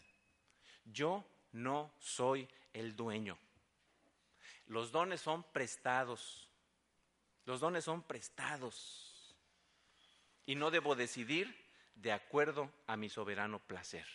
Yo 0.86 1.26
no 1.52 1.92
soy 2.00 2.48
el 2.72 2.96
dueño. 2.96 3.38
Los 4.68 4.94
dones 4.94 5.20
son 5.20 5.44
prestados. 5.44 6.48
Los 7.44 7.60
dones 7.60 7.84
son 7.84 8.04
prestados. 8.04 9.36
Y 10.46 10.56
no 10.56 10.72
debo 10.72 10.96
decidir 10.96 11.54
de 11.96 12.14
acuerdo 12.14 12.72
a 12.88 12.96
mi 12.96 13.10
soberano 13.10 13.60
placer. 13.60 14.08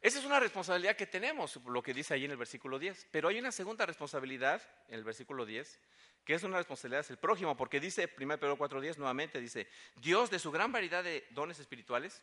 Esa 0.00 0.20
es 0.20 0.24
una 0.24 0.38
responsabilidad 0.38 0.96
que 0.96 1.06
tenemos, 1.06 1.56
lo 1.66 1.82
que 1.82 1.92
dice 1.92 2.14
ahí 2.14 2.24
en 2.24 2.30
el 2.30 2.36
versículo 2.36 2.78
10. 2.78 3.08
Pero 3.10 3.28
hay 3.28 3.38
una 3.38 3.50
segunda 3.50 3.84
responsabilidad 3.84 4.62
en 4.88 4.94
el 4.94 5.04
versículo 5.04 5.44
10, 5.44 5.80
que 6.24 6.34
es 6.34 6.42
una 6.44 6.58
responsabilidad 6.58 7.06
del 7.06 7.16
prójimo, 7.16 7.56
porque 7.56 7.80
dice 7.80 8.12
1 8.16 8.38
Pedro 8.38 8.56
4.10 8.56 8.96
nuevamente, 8.98 9.40
dice, 9.40 9.68
Dios 9.96 10.30
de 10.30 10.38
su 10.38 10.52
gran 10.52 10.70
variedad 10.70 11.02
de 11.02 11.26
dones 11.30 11.58
espirituales 11.58 12.22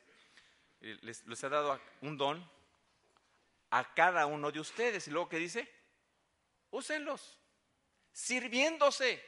eh, 0.82 0.98
les, 1.02 1.44
ha 1.44 1.50
dado 1.50 1.80
un 2.02 2.18
don 2.18 2.50
a 3.72 3.94
cada 3.94 4.26
uno 4.26 4.52
de 4.52 4.60
ustedes. 4.62 5.08
Y 5.08 5.12
luego 5.12 5.28
que 5.28 5.38
dice, 5.38 5.70
úsenlos, 6.72 7.40
sirviéndose. 8.14 9.22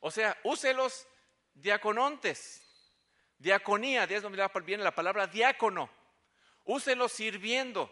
O 0.00 0.10
sea, 0.10 0.36
úselos 0.42 1.06
diaconontes. 1.54 2.64
Diaconía, 3.38 4.06
viene 4.06 4.82
la 4.82 4.94
palabra 4.94 5.28
diácono. 5.28 5.97
Úselos 6.68 7.12
sirviendo. 7.12 7.90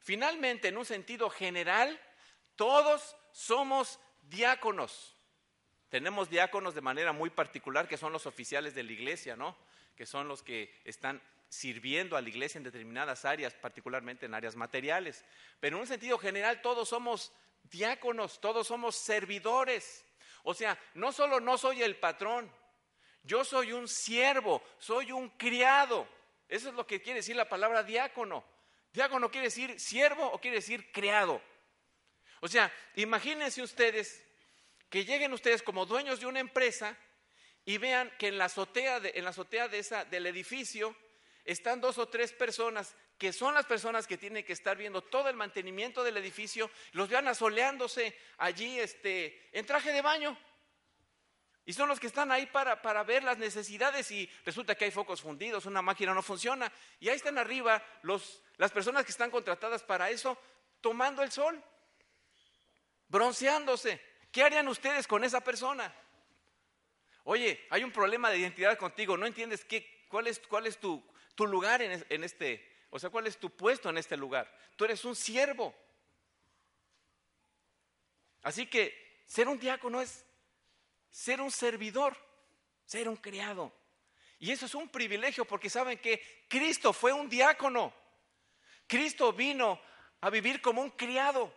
Finalmente, 0.00 0.68
en 0.68 0.78
un 0.78 0.84
sentido 0.84 1.28
general, 1.28 2.00
todos 2.54 3.16
somos 3.32 3.98
diáconos. 4.22 5.16
Tenemos 5.88 6.30
diáconos 6.30 6.76
de 6.76 6.82
manera 6.82 7.12
muy 7.12 7.30
particular, 7.30 7.88
que 7.88 7.96
son 7.96 8.12
los 8.12 8.26
oficiales 8.26 8.76
de 8.76 8.84
la 8.84 8.92
iglesia, 8.92 9.34
¿no? 9.34 9.58
Que 9.96 10.06
son 10.06 10.28
los 10.28 10.44
que 10.44 10.72
están 10.84 11.20
sirviendo 11.48 12.16
a 12.16 12.20
la 12.20 12.28
iglesia 12.28 12.58
en 12.58 12.62
determinadas 12.62 13.24
áreas, 13.24 13.54
particularmente 13.54 14.26
en 14.26 14.34
áreas 14.34 14.54
materiales. 14.54 15.24
Pero 15.58 15.74
en 15.74 15.80
un 15.82 15.88
sentido 15.88 16.16
general, 16.16 16.62
todos 16.62 16.90
somos 16.90 17.32
diáconos, 17.64 18.40
todos 18.40 18.68
somos 18.68 18.94
servidores. 18.94 20.04
O 20.44 20.54
sea, 20.54 20.78
no 20.94 21.10
solo 21.10 21.40
no 21.40 21.58
soy 21.58 21.82
el 21.82 21.96
patrón, 21.96 22.52
yo 23.24 23.44
soy 23.44 23.72
un 23.72 23.88
siervo, 23.88 24.62
soy 24.78 25.10
un 25.10 25.28
criado. 25.30 26.06
Eso 26.48 26.68
es 26.68 26.74
lo 26.74 26.86
que 26.86 27.02
quiere 27.02 27.20
decir 27.20 27.36
la 27.36 27.48
palabra 27.48 27.82
diácono. 27.82 28.44
Diácono 28.92 29.30
quiere 29.30 29.48
decir 29.48 29.78
siervo 29.78 30.26
o 30.26 30.40
quiere 30.40 30.58
decir 30.58 30.90
criado. 30.92 31.42
O 32.40 32.48
sea, 32.48 32.72
imagínense 32.94 33.62
ustedes 33.62 34.22
que 34.88 35.04
lleguen 35.04 35.32
ustedes 35.32 35.62
como 35.62 35.86
dueños 35.86 36.20
de 36.20 36.26
una 36.26 36.40
empresa 36.40 36.96
y 37.64 37.78
vean 37.78 38.12
que 38.18 38.28
en 38.28 38.38
la 38.38 38.46
azotea, 38.46 39.00
en 39.02 39.24
la 39.24 39.30
azotea 39.30 39.68
de 39.68 39.80
esa, 39.80 40.04
del 40.04 40.26
edificio 40.26 40.96
están 41.44 41.80
dos 41.80 41.98
o 41.98 42.08
tres 42.08 42.32
personas 42.32 42.94
que 43.18 43.32
son 43.32 43.54
las 43.54 43.66
personas 43.66 44.06
que 44.06 44.18
tienen 44.18 44.44
que 44.44 44.52
estar 44.52 44.76
viendo 44.76 45.02
todo 45.02 45.28
el 45.28 45.36
mantenimiento 45.36 46.04
del 46.04 46.18
edificio, 46.18 46.70
los 46.92 47.08
vean 47.08 47.28
asoleándose 47.28 48.16
allí 48.38 48.78
este, 48.78 49.48
en 49.52 49.64
traje 49.64 49.92
de 49.92 50.02
baño. 50.02 50.38
Y 51.66 51.72
son 51.72 51.88
los 51.88 51.98
que 51.98 52.06
están 52.06 52.30
ahí 52.30 52.46
para, 52.46 52.80
para, 52.80 53.02
ver 53.02 53.24
las 53.24 53.38
necesidades 53.38 54.08
y 54.12 54.30
resulta 54.44 54.76
que 54.76 54.84
hay 54.84 54.92
focos 54.92 55.20
fundidos, 55.20 55.66
una 55.66 55.82
máquina 55.82 56.14
no 56.14 56.22
funciona. 56.22 56.72
Y 57.00 57.08
ahí 57.08 57.16
están 57.16 57.38
arriba 57.38 57.84
los, 58.02 58.40
las 58.56 58.70
personas 58.70 59.04
que 59.04 59.10
están 59.10 59.32
contratadas 59.32 59.82
para 59.82 60.08
eso, 60.08 60.38
tomando 60.80 61.24
el 61.24 61.32
sol, 61.32 61.60
bronceándose. 63.08 64.00
¿Qué 64.30 64.44
harían 64.44 64.68
ustedes 64.68 65.08
con 65.08 65.24
esa 65.24 65.40
persona? 65.40 65.92
Oye, 67.24 67.66
hay 67.70 67.82
un 67.82 67.90
problema 67.90 68.30
de 68.30 68.38
identidad 68.38 68.78
contigo, 68.78 69.16
no 69.16 69.26
entiendes 69.26 69.64
qué, 69.64 70.06
cuál, 70.08 70.28
es, 70.28 70.38
cuál 70.38 70.68
es 70.68 70.78
tu, 70.78 71.04
tu 71.34 71.48
lugar 71.48 71.82
en, 71.82 72.22
este, 72.22 72.86
o 72.90 73.00
sea, 73.00 73.10
cuál 73.10 73.26
es 73.26 73.38
tu 73.38 73.50
puesto 73.50 73.90
en 73.90 73.98
este 73.98 74.16
lugar. 74.16 74.48
Tú 74.76 74.84
eres 74.84 75.04
un 75.04 75.16
siervo. 75.16 75.74
Así 78.42 78.66
que 78.66 79.24
ser 79.26 79.48
un 79.48 79.58
diácono 79.58 80.00
es 80.00 80.25
ser 81.16 81.40
un 81.40 81.50
servidor, 81.50 82.14
ser 82.84 83.08
un 83.08 83.16
criado. 83.16 83.72
Y 84.38 84.52
eso 84.52 84.66
es 84.66 84.74
un 84.74 84.90
privilegio 84.90 85.46
porque 85.46 85.70
saben 85.70 85.98
que 85.98 86.44
Cristo 86.46 86.92
fue 86.92 87.14
un 87.14 87.26
diácono. 87.26 87.94
Cristo 88.86 89.32
vino 89.32 89.80
a 90.20 90.28
vivir 90.28 90.60
como 90.60 90.82
un 90.82 90.90
criado. 90.90 91.50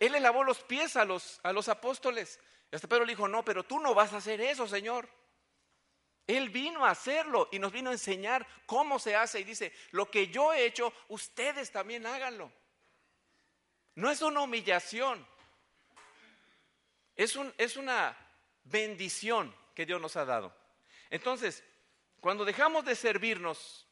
Él 0.00 0.10
le 0.10 0.18
lavó 0.18 0.42
los 0.42 0.64
pies 0.64 0.96
a 0.96 1.04
los, 1.04 1.38
a 1.44 1.52
los 1.52 1.68
apóstoles. 1.68 2.40
Hasta 2.72 2.88
Pedro 2.88 3.04
le 3.04 3.12
dijo, 3.12 3.28
no, 3.28 3.44
pero 3.44 3.62
tú 3.62 3.78
no 3.78 3.94
vas 3.94 4.12
a 4.12 4.16
hacer 4.16 4.40
eso, 4.40 4.66
Señor. 4.66 5.08
Él 6.26 6.50
vino 6.50 6.84
a 6.84 6.90
hacerlo 6.90 7.48
y 7.52 7.60
nos 7.60 7.70
vino 7.70 7.90
a 7.90 7.92
enseñar 7.92 8.44
cómo 8.66 8.98
se 8.98 9.14
hace 9.14 9.38
y 9.38 9.44
dice, 9.44 9.72
lo 9.92 10.10
que 10.10 10.26
yo 10.26 10.52
he 10.52 10.66
hecho, 10.66 10.92
ustedes 11.06 11.70
también 11.70 12.04
háganlo. 12.04 12.50
No 13.94 14.10
es 14.10 14.22
una 14.22 14.40
humillación, 14.40 15.24
es, 17.14 17.36
un, 17.36 17.54
es 17.58 17.76
una 17.76 18.18
bendición 18.64 19.54
que 19.74 19.86
Dios 19.86 20.00
nos 20.00 20.16
ha 20.16 20.24
dado. 20.24 20.54
Entonces, 21.10 21.62
cuando 22.20 22.44
dejamos 22.44 22.84
de 22.84 22.94
servirnos, 22.94 23.86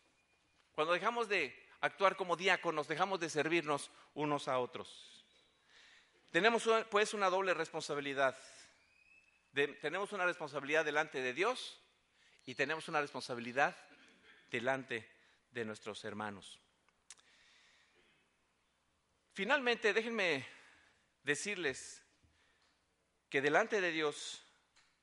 cuando 0.74 0.92
dejamos 0.92 1.28
de 1.28 1.54
actuar 1.80 2.16
como 2.16 2.36
diáconos, 2.36 2.88
dejamos 2.88 3.20
de 3.20 3.28
servirnos 3.28 3.90
unos 4.14 4.48
a 4.48 4.58
otros. 4.58 5.24
Tenemos 6.30 6.68
pues 6.90 7.12
una 7.12 7.28
doble 7.28 7.52
responsabilidad. 7.52 8.36
tenemos 9.52 10.12
una 10.12 10.24
responsabilidad 10.24 10.84
delante 10.84 11.20
de 11.20 11.34
Dios 11.34 11.78
y 12.46 12.54
tenemos 12.54 12.88
una 12.88 13.00
responsabilidad 13.00 13.76
delante 14.50 15.08
de 15.50 15.64
nuestros 15.64 16.04
hermanos. 16.04 16.58
Finalmente, 19.34 19.92
déjenme 19.92 20.46
decirles 21.22 22.02
que 23.28 23.40
delante 23.40 23.80
de 23.80 23.90
Dios 23.90 24.42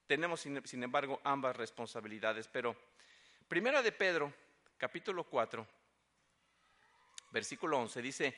tenemos, 0.10 0.42
sin 0.42 0.84
embargo, 0.84 1.22
ambas 1.24 1.56
responsabilidades. 1.56 2.48
Pero 2.48 2.76
Primera 3.48 3.84
de 3.84 3.92
Pedro, 3.92 4.34
capítulo 4.76 5.24
4, 5.24 5.68
versículo 7.30 7.78
11, 7.78 8.02
dice, 8.02 8.36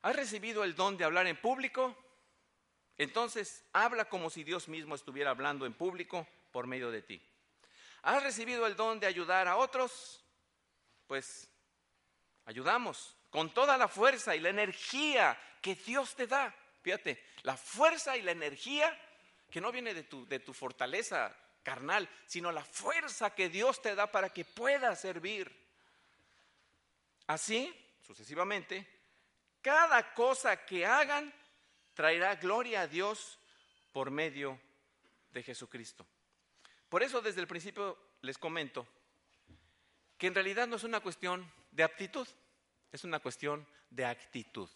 ¿has 0.00 0.16
recibido 0.16 0.64
el 0.64 0.74
don 0.74 0.96
de 0.96 1.04
hablar 1.04 1.26
en 1.26 1.36
público? 1.36 1.94
Entonces 2.96 3.66
habla 3.74 4.06
como 4.06 4.30
si 4.30 4.44
Dios 4.44 4.66
mismo 4.66 4.94
estuviera 4.94 5.28
hablando 5.28 5.66
en 5.66 5.74
público 5.74 6.26
por 6.52 6.66
medio 6.66 6.90
de 6.90 7.02
ti. 7.02 7.22
¿Has 8.00 8.22
recibido 8.22 8.66
el 8.66 8.74
don 8.74 8.98
de 8.98 9.06
ayudar 9.06 9.46
a 9.46 9.56
otros? 9.56 10.24
Pues 11.06 11.50
ayudamos 12.46 13.14
con 13.28 13.52
toda 13.52 13.76
la 13.76 13.88
fuerza 13.88 14.34
y 14.34 14.40
la 14.40 14.48
energía 14.48 15.38
que 15.60 15.74
Dios 15.74 16.14
te 16.14 16.26
da. 16.26 16.54
Fíjate, 16.80 17.22
la 17.42 17.58
fuerza 17.58 18.16
y 18.16 18.22
la 18.22 18.32
energía 18.32 18.98
que 19.50 19.60
no 19.60 19.72
viene 19.72 19.94
de 19.94 20.04
tu, 20.04 20.26
de 20.26 20.40
tu 20.40 20.52
fortaleza 20.52 21.34
carnal, 21.62 22.08
sino 22.26 22.52
la 22.52 22.64
fuerza 22.64 23.34
que 23.34 23.48
Dios 23.48 23.82
te 23.82 23.94
da 23.94 24.10
para 24.10 24.30
que 24.30 24.44
puedas 24.44 25.00
servir. 25.00 25.54
Así, 27.26 27.74
sucesivamente, 28.00 28.86
cada 29.60 30.14
cosa 30.14 30.64
que 30.64 30.86
hagan 30.86 31.32
traerá 31.94 32.36
gloria 32.36 32.82
a 32.82 32.86
Dios 32.86 33.38
por 33.92 34.10
medio 34.10 34.58
de 35.30 35.42
Jesucristo. 35.42 36.06
Por 36.88 37.02
eso 37.02 37.20
desde 37.20 37.40
el 37.40 37.46
principio 37.46 37.98
les 38.22 38.38
comento 38.38 38.86
que 40.16 40.26
en 40.26 40.34
realidad 40.34 40.66
no 40.66 40.76
es 40.76 40.84
una 40.84 41.00
cuestión 41.00 41.50
de 41.70 41.84
aptitud, 41.84 42.26
es 42.92 43.04
una 43.04 43.20
cuestión 43.20 43.66
de 43.90 44.04
actitud. 44.04 44.68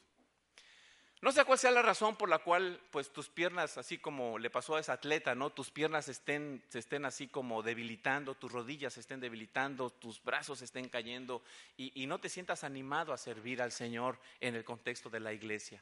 No 1.23 1.31
sé 1.31 1.45
cuál 1.45 1.59
sea 1.59 1.71
la 1.71 1.83
razón 1.83 2.17
por 2.17 2.29
la 2.29 2.41
cual 2.41 2.81
pues 2.91 3.13
tus 3.13 3.29
piernas, 3.29 3.79
así 3.79 3.97
como 3.97 4.41
le 4.41 4.51
pasó 4.51 4.75
a 4.75 4.81
ese 4.81 4.91
atleta, 4.91 5.37
¿no? 5.37 5.51
Tus 5.51 5.71
piernas 5.71 6.09
estén, 6.09 6.65
se 6.69 6.81
estén 6.81 7.05
así 7.05 7.29
como 7.29 7.63
debilitando, 7.63 8.35
tus 8.35 8.51
rodillas 8.51 8.95
se 8.95 9.01
estén 9.01 9.21
debilitando, 9.21 9.91
tus 9.91 10.21
brazos 10.21 10.63
estén 10.63 10.89
cayendo 10.89 11.41
y 11.77 12.07
no 12.07 12.19
te 12.19 12.29
sientas 12.29 12.65
animado 12.65 13.13
a 13.13 13.19
servir 13.19 13.63
al 13.63 13.71
Señor 13.71 14.19
en 14.41 14.57
el 14.57 14.65
contexto 14.65 15.11
de 15.11 15.21
la 15.21 15.33
iglesia. 15.33 15.81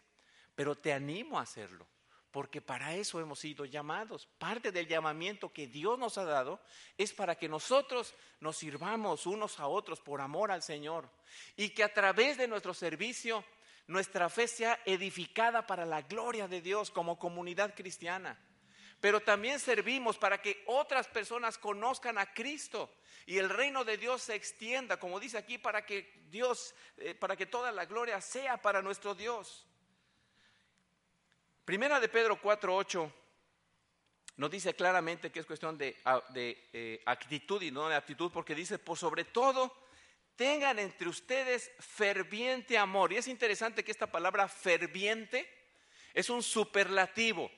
Pero 0.55 0.75
te 0.75 0.93
animo 0.93 1.39
a 1.39 1.43
hacerlo 1.43 1.87
porque 2.31 2.61
para 2.61 2.95
eso 2.95 3.21
hemos 3.21 3.39
sido 3.39 3.65
llamados. 3.65 4.29
Parte 4.39 4.73
del 4.73 4.87
llamamiento 4.87 5.53
que 5.53 5.67
Dios 5.67 5.99
nos 5.99 6.19
ha 6.19 6.25
dado 6.25 6.61
es 6.97 7.13
para 7.13 7.37
que 7.37 7.49
nosotros 7.49 8.15
nos 8.41 8.57
sirvamos 8.57 9.27
unos 9.27 9.59
a 9.59 9.67
otros 9.67 10.01
por 10.01 10.21
amor 10.21 10.53
al 10.53 10.63
Señor 10.63 11.09
y 11.57 11.71
que 11.71 11.83
a 11.83 11.93
través 11.93 12.37
de 12.37 12.47
nuestro 12.47 12.75
servicio 12.75 13.43
nuestra 13.91 14.29
fe 14.29 14.47
sea 14.47 14.81
edificada 14.85 15.67
para 15.67 15.85
la 15.85 16.03
gloria 16.03 16.47
de 16.47 16.61
Dios 16.61 16.93
como 16.93 17.19
comunidad 17.19 17.75
cristiana. 17.75 18.39
Pero 19.01 19.21
también 19.21 19.59
servimos 19.59 20.17
para 20.17 20.41
que 20.41 20.63
otras 20.67 21.09
personas 21.09 21.59
conozcan 21.59 22.17
a 22.17 22.33
Cristo 22.33 22.89
y 23.27 23.39
el 23.39 23.49
reino 23.49 23.85
de 23.85 23.97
Dios 23.97 24.23
se 24.23 24.37
extienda, 24.37 24.99
como 24.99 25.19
dice 25.19 25.39
aquí, 25.39 25.59
para 25.59 25.85
que 25.85 26.23
Dios, 26.31 26.73
eh, 26.99 27.17
para 27.17 27.35
que 27.35 27.47
toda 27.47 27.73
la 27.73 27.85
gloria 27.85 28.21
sea 28.21 28.63
para 28.63 28.81
nuestro 28.81 29.15
Dios. 29.15 29.67
Primera 31.65 31.99
de 31.99 32.09
Pedro 32.09 32.41
4:8 32.41 33.13
nos 34.37 34.51
dice 34.53 34.73
claramente 34.75 35.33
que 35.33 35.41
es 35.41 35.47
cuestión 35.47 35.77
de, 35.77 35.97
eh, 36.35 37.03
actitud 37.07 37.61
y 37.61 37.73
no 37.73 37.89
de 37.89 37.97
actitud, 37.97 38.31
porque 38.31 38.55
dice, 38.55 38.79
por 38.79 38.97
sobre 38.97 39.25
todo, 39.25 39.75
tengan 40.41 40.79
entre 40.79 41.07
ustedes 41.07 41.71
ferviente 41.81 42.79
amor. 42.79 43.13
Y 43.13 43.19
es 43.19 43.29
interesante 43.29 43.85
que 43.85 43.91
esta 43.91 44.11
palabra 44.11 44.49
ferviente 44.49 45.47
es 46.15 46.31
un 46.31 46.43
superlativo. 46.43 47.53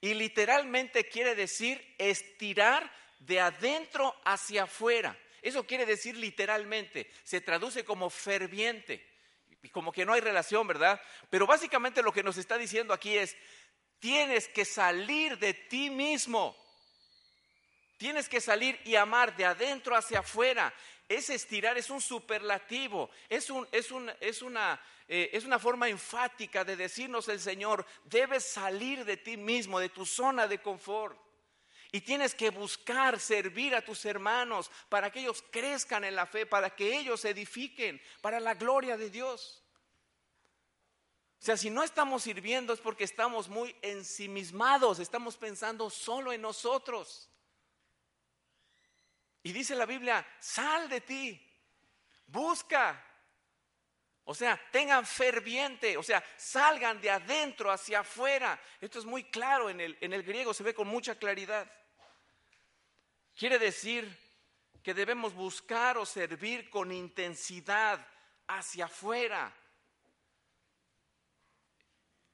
Y 0.00 0.14
literalmente 0.14 1.08
quiere 1.08 1.34
decir 1.34 1.84
estirar 1.98 2.88
de 3.18 3.40
adentro 3.40 4.14
hacia 4.24 4.62
afuera. 4.62 5.18
Eso 5.42 5.66
quiere 5.66 5.86
decir 5.86 6.16
literalmente, 6.16 7.10
se 7.24 7.40
traduce 7.40 7.84
como 7.84 8.10
ferviente. 8.10 9.04
Y 9.60 9.68
como 9.68 9.90
que 9.90 10.06
no 10.06 10.12
hay 10.12 10.20
relación, 10.20 10.68
¿verdad? 10.68 11.02
Pero 11.30 11.48
básicamente 11.48 12.00
lo 12.00 12.12
que 12.12 12.22
nos 12.22 12.36
está 12.36 12.56
diciendo 12.58 12.94
aquí 12.94 13.18
es, 13.18 13.36
tienes 13.98 14.46
que 14.46 14.64
salir 14.64 15.36
de 15.38 15.52
ti 15.52 15.90
mismo. 15.90 16.56
Tienes 17.96 18.28
que 18.28 18.40
salir 18.40 18.80
y 18.84 18.94
amar 18.94 19.34
de 19.34 19.46
adentro 19.46 19.96
hacia 19.96 20.20
afuera 20.20 20.72
ese 21.08 21.34
estirar 21.34 21.78
es 21.78 21.88
un 21.88 22.00
superlativo, 22.00 23.08
es, 23.28 23.48
un, 23.48 23.66
es, 23.72 23.88
es, 24.20 24.42
una, 24.42 24.80
eh, 25.08 25.30
es 25.32 25.44
una 25.44 25.58
forma 25.58 25.88
enfática 25.88 26.64
de 26.64 26.76
decirnos 26.76 27.28
el 27.28 27.40
Señor, 27.40 27.86
debes 28.04 28.44
salir 28.44 29.04
de 29.06 29.16
ti 29.16 29.38
mismo, 29.38 29.80
de 29.80 29.88
tu 29.88 30.04
zona 30.04 30.46
de 30.46 30.60
confort. 30.60 31.18
Y 31.90 32.02
tienes 32.02 32.34
que 32.34 32.50
buscar 32.50 33.18
servir 33.18 33.74
a 33.74 33.82
tus 33.82 34.04
hermanos 34.04 34.70
para 34.90 35.10
que 35.10 35.20
ellos 35.20 35.42
crezcan 35.50 36.04
en 36.04 36.14
la 36.14 36.26
fe, 36.26 36.44
para 36.44 36.68
que 36.76 36.98
ellos 36.98 37.24
edifiquen, 37.24 37.98
para 38.20 38.38
la 38.38 38.54
gloria 38.54 38.98
de 38.98 39.08
Dios. 39.08 39.64
O 41.40 41.44
sea, 41.44 41.56
si 41.56 41.70
no 41.70 41.82
estamos 41.82 42.24
sirviendo 42.24 42.74
es 42.74 42.80
porque 42.80 43.04
estamos 43.04 43.48
muy 43.48 43.74
ensimismados, 43.80 44.98
estamos 44.98 45.38
pensando 45.38 45.88
solo 45.88 46.34
en 46.34 46.42
nosotros. 46.42 47.30
Y 49.48 49.52
dice 49.54 49.74
la 49.74 49.86
Biblia, 49.86 50.26
sal 50.38 50.90
de 50.90 51.00
ti, 51.00 51.42
busca. 52.26 53.02
O 54.24 54.34
sea, 54.34 54.60
tengan 54.70 55.06
ferviente, 55.06 55.96
o 55.96 56.02
sea, 56.02 56.22
salgan 56.36 57.00
de 57.00 57.10
adentro 57.10 57.72
hacia 57.72 58.00
afuera. 58.00 58.60
Esto 58.78 58.98
es 58.98 59.06
muy 59.06 59.24
claro 59.24 59.70
en 59.70 59.80
el, 59.80 59.96
en 60.02 60.12
el 60.12 60.22
griego, 60.22 60.52
se 60.52 60.62
ve 60.62 60.74
con 60.74 60.86
mucha 60.86 61.14
claridad. 61.14 61.66
Quiere 63.34 63.58
decir 63.58 64.14
que 64.82 64.92
debemos 64.92 65.32
buscar 65.32 65.96
o 65.96 66.04
servir 66.04 66.68
con 66.68 66.92
intensidad 66.92 68.06
hacia 68.48 68.84
afuera 68.84 69.50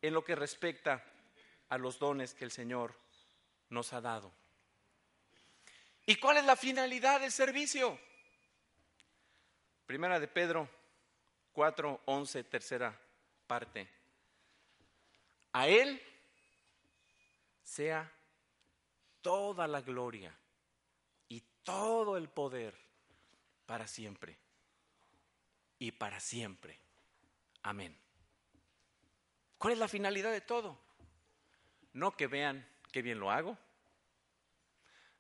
en 0.03 0.13
lo 0.13 0.25
que 0.25 0.35
respecta 0.35 1.05
a 1.69 1.79
los 1.79 2.01
dones 2.01 2.35
que 2.35 2.45
el 2.45 2.51
Señor 2.51 2.99
nos 3.69 3.93
ha 3.93 4.01
dado. 4.01 4.35
¿Y 6.07 6.17
cuál 6.17 6.39
es 6.39 6.45
la 6.45 6.57
finalidad 6.57 7.21
del 7.21 7.33
servicio? 7.33 7.99
Primera 9.87 10.21
de 10.21 10.29
Pedro 10.29 10.69
4, 11.53 12.03
11, 12.05 12.45
tercera 12.45 13.01
parte. 13.47 13.89
A 15.53 15.69
Él 15.69 16.03
sea 17.63 18.11
toda 19.23 19.67
la 19.67 19.81
gloria 19.81 20.37
y 21.29 21.41
todo 21.63 22.17
el 22.17 22.29
poder 22.29 22.75
para 23.67 23.87
siempre 23.87 24.37
y 25.79 25.93
para 25.93 26.21
siempre. 26.21 26.79
Amén. 27.63 27.97
¿Cuál 29.57 29.75
es 29.75 29.79
la 29.79 29.89
finalidad 29.89 30.33
de 30.33 30.41
todo? 30.41 30.79
No 31.93 32.17
que 32.17 32.27
vean 32.27 32.67
qué 32.93 33.01
bien 33.01 33.21
lo 33.21 33.31
hago, 33.31 33.57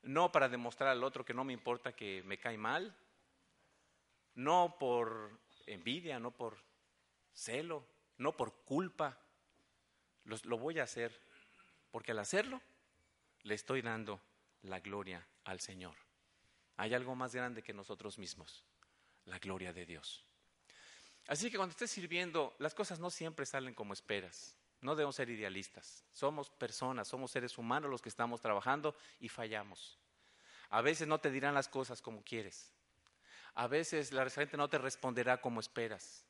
no 0.04 0.32
para 0.32 0.48
demostrar 0.48 0.90
al 0.90 1.04
otro 1.04 1.24
que 1.24 1.34
no 1.34 1.44
me 1.44 1.52
importa 1.52 1.94
que 1.94 2.22
me 2.24 2.38
cae 2.38 2.56
mal, 2.56 2.94
no 4.34 4.76
por 4.78 5.30
envidia, 5.66 6.18
no 6.18 6.30
por 6.30 6.56
celo, 7.32 7.86
no 8.18 8.36
por 8.36 8.52
culpa. 8.64 9.18
Lo, 10.24 10.58
voy 10.58 10.78
a 10.78 10.84
hacer 10.84 11.18
porque 11.90 12.12
al 12.12 12.18
hacerlo 12.18 12.60
le 13.42 13.54
estoy 13.54 13.82
dando 13.82 14.20
la 14.62 14.80
gloria 14.80 15.26
al 15.44 15.60
Señor. 15.60 15.94
Hay 16.76 16.94
algo 16.94 17.14
más 17.14 17.34
grande 17.34 17.62
que 17.62 17.72
nosotros 17.72 18.18
mismos, 18.18 18.64
la 19.26 19.38
gloria 19.38 19.72
de 19.72 19.86
Dios. 19.86 20.24
Así 21.28 21.50
que 21.50 21.56
cuando 21.56 21.72
estés 21.72 21.90
sirviendo, 21.90 22.54
las 22.58 22.74
cosas 22.74 22.98
no 22.98 23.10
siempre 23.10 23.46
salen 23.46 23.74
como 23.74 23.92
esperas. 23.92 24.56
No 24.84 24.94
debemos 24.94 25.16
ser 25.16 25.30
idealistas. 25.30 26.04
Somos 26.12 26.50
personas, 26.50 27.08
somos 27.08 27.30
seres 27.30 27.56
humanos 27.56 27.90
los 27.90 28.02
que 28.02 28.10
estamos 28.10 28.42
trabajando 28.42 28.94
y 29.18 29.30
fallamos. 29.30 29.98
A 30.68 30.82
veces 30.82 31.08
no 31.08 31.18
te 31.18 31.30
dirán 31.30 31.54
las 31.54 31.68
cosas 31.68 32.02
como 32.02 32.22
quieres. 32.22 32.70
A 33.54 33.66
veces 33.66 34.12
la 34.12 34.28
gente 34.28 34.58
no 34.58 34.68
te 34.68 34.76
responderá 34.76 35.40
como 35.40 35.60
esperas. 35.60 36.26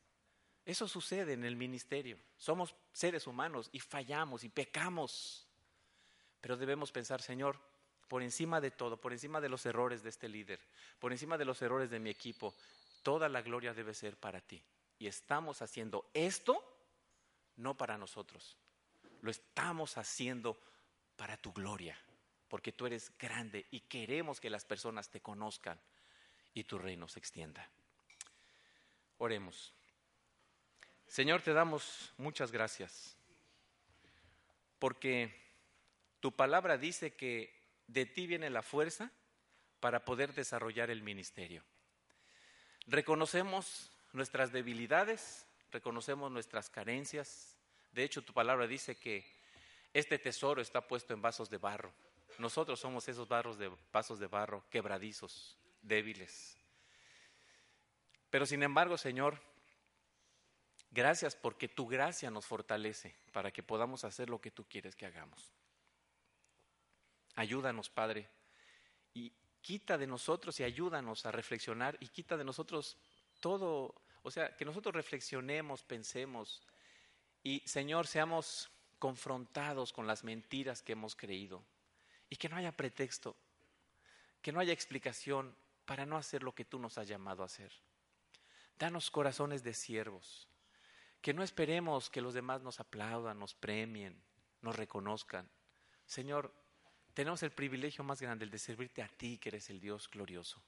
Eso 0.65 0.87
sucede 0.87 1.33
en 1.33 1.45
el 1.45 1.57
ministerio. 1.57 2.17
Somos 2.37 2.77
seres 2.93 3.27
humanos 3.27 3.71
y 3.73 3.81
fallamos 3.81 4.45
y 4.45 4.49
pecamos. 4.49 5.49
Pero 6.41 6.57
debemos 6.57 6.93
pensar, 6.93 7.21
Señor, 7.23 7.59
por 8.07 8.23
encima 8.23 8.61
de 8.61 8.71
todo, 8.71 9.01
por 9.01 9.13
encima 9.13 9.41
de 9.41 9.49
los 9.49 9.67
errores 9.67 10.05
de 10.05 10.11
este 10.11 10.29
líder, 10.29 10.61
por 11.01 11.11
encima 11.11 11.37
de 11.37 11.45
los 11.45 11.61
errores 11.61 11.91
de 11.91 11.99
mi 11.99 12.11
equipo, 12.11 12.55
toda 13.03 13.29
la 13.29 13.43
gloria 13.43 13.75
debe 13.75 13.95
ser 13.95 14.17
para 14.17 14.41
ti. 14.41 14.63
Y 15.01 15.09
estamos 15.09 15.61
haciendo 15.61 16.09
esto 16.15 16.74
no 17.57 17.77
para 17.77 17.99
nosotros, 17.99 18.57
lo 19.23 19.31
estamos 19.31 19.97
haciendo 19.97 20.61
para 21.17 21.37
tu 21.37 21.53
gloria, 21.53 21.99
porque 22.49 22.73
tú 22.73 22.87
eres 22.87 23.13
grande 23.19 23.67
y 23.71 23.81
queremos 23.81 24.41
que 24.41 24.51
las 24.51 24.65
personas 24.65 25.09
te 25.11 25.21
conozcan 25.21 25.79
y 26.53 26.65
tu 26.65 26.79
reino 26.79 27.09
se 27.09 27.19
extienda. 27.19 27.69
Oremos. 29.19 29.73
Señor, 31.07 31.43
te 31.43 31.53
damos 31.53 32.13
muchas 32.17 32.51
gracias, 32.51 33.17
porque 34.79 35.35
tu 36.21 36.33
palabra 36.33 36.79
dice 36.79 37.15
que 37.15 37.55
de 37.87 38.07
ti 38.07 38.27
viene 38.27 38.51
la 38.51 38.63
fuerza 38.63 39.11
para 39.81 40.05
poder 40.05 40.35
desarrollar 40.35 40.91
el 40.91 41.03
ministerio. 41.03 41.63
Reconocemos 42.87 43.91
nuestras 44.13 44.53
debilidades, 44.53 45.47
reconocemos 45.75 46.31
nuestras 46.31 46.71
carencias. 46.71 47.59
De 47.93 48.05
hecho, 48.05 48.23
tu 48.23 48.33
palabra 48.33 48.67
dice 48.67 48.97
que 48.97 49.27
este 49.93 50.19
tesoro 50.19 50.63
está 50.63 50.87
puesto 50.87 51.13
en 51.13 51.21
vasos 51.21 51.51
de 51.51 51.59
barro. 51.59 51.93
Nosotros 52.39 52.79
somos 52.79 53.07
esos 53.09 53.29
vasos 53.29 54.19
de 54.19 54.27
barro 54.27 54.65
quebradizos, 54.71 55.59
débiles. 55.83 56.57
Pero 58.31 58.47
sin 58.47 58.63
embargo, 58.63 58.97
Señor, 58.97 59.41
gracias 60.91 61.35
porque 61.35 61.69
tu 61.69 61.87
gracia 61.87 62.31
nos 62.31 62.47
fortalece 62.47 63.17
para 63.33 63.53
que 63.53 63.63
podamos 63.63 64.05
hacer 64.05 64.31
lo 64.31 64.41
que 64.41 64.53
tú 64.53 64.65
quieres 64.69 64.95
que 64.95 65.07
hagamos. 65.07 65.53
Ayúdanos, 67.35 67.91
Padre, 67.91 68.29
y 69.13 69.33
quita 69.61 69.99
de 69.99 70.07
nosotros 70.07 70.61
y 70.61 70.63
ayúdanos 70.63 71.27
a 71.27 71.33
reflexionar 71.33 71.97
y 71.99 72.09
quita 72.09 72.37
de 72.37 72.45
nosotros 72.45 72.97
todo, 73.41 73.95
o 74.25 74.31
sea, 74.31 74.57
que 74.57 74.65
nosotros 74.65 74.95
reflexionemos, 74.95 75.83
pensemos 75.83 76.63
y, 77.43 77.61
Señor, 77.67 78.07
seamos 78.07 78.71
confrontados 78.99 79.93
con 79.93 80.07
las 80.07 80.25
mentiras 80.25 80.81
que 80.81 80.93
hemos 80.93 81.15
creído 81.15 81.63
y 82.31 82.37
que 82.37 82.49
no 82.49 82.57
haya 82.57 82.73
pretexto, 82.73 83.37
que 84.41 84.51
no 84.51 84.61
haya 84.61 84.73
explicación 84.73 85.55
para 85.85 86.07
no 86.07 86.17
hacer 86.17 86.43
lo 86.43 86.55
que 86.55 86.65
tú 86.65 86.79
nos 86.79 86.97
has 86.97 87.07
llamado 87.07 87.43
a 87.43 87.47
hacer. 87.47 87.71
Danos 88.79 89.11
corazones 89.11 89.63
de 89.63 89.75
siervos, 89.75 90.49
que 91.21 91.35
no 91.35 91.43
esperemos 91.43 92.09
que 92.09 92.23
los 92.23 92.33
demás 92.33 92.63
nos 92.63 92.81
aplaudan, 92.81 93.39
nos 93.39 93.55
premien, 93.55 94.19
nos 94.63 94.75
reconozcan. 94.75 95.47
Señor, 96.07 96.51
tenemos 97.13 97.43
el 97.43 97.51
privilegio 97.51 98.03
más 98.05 98.23
grande, 98.23 98.47
el 98.47 98.51
de 98.51 98.59
servirte 98.59 99.03
a 99.03 99.09
ti, 99.09 99.37
que 99.37 99.51
eres 99.51 99.69
el 99.69 99.81
Dios 99.81 100.09
glorioso. 100.09 100.63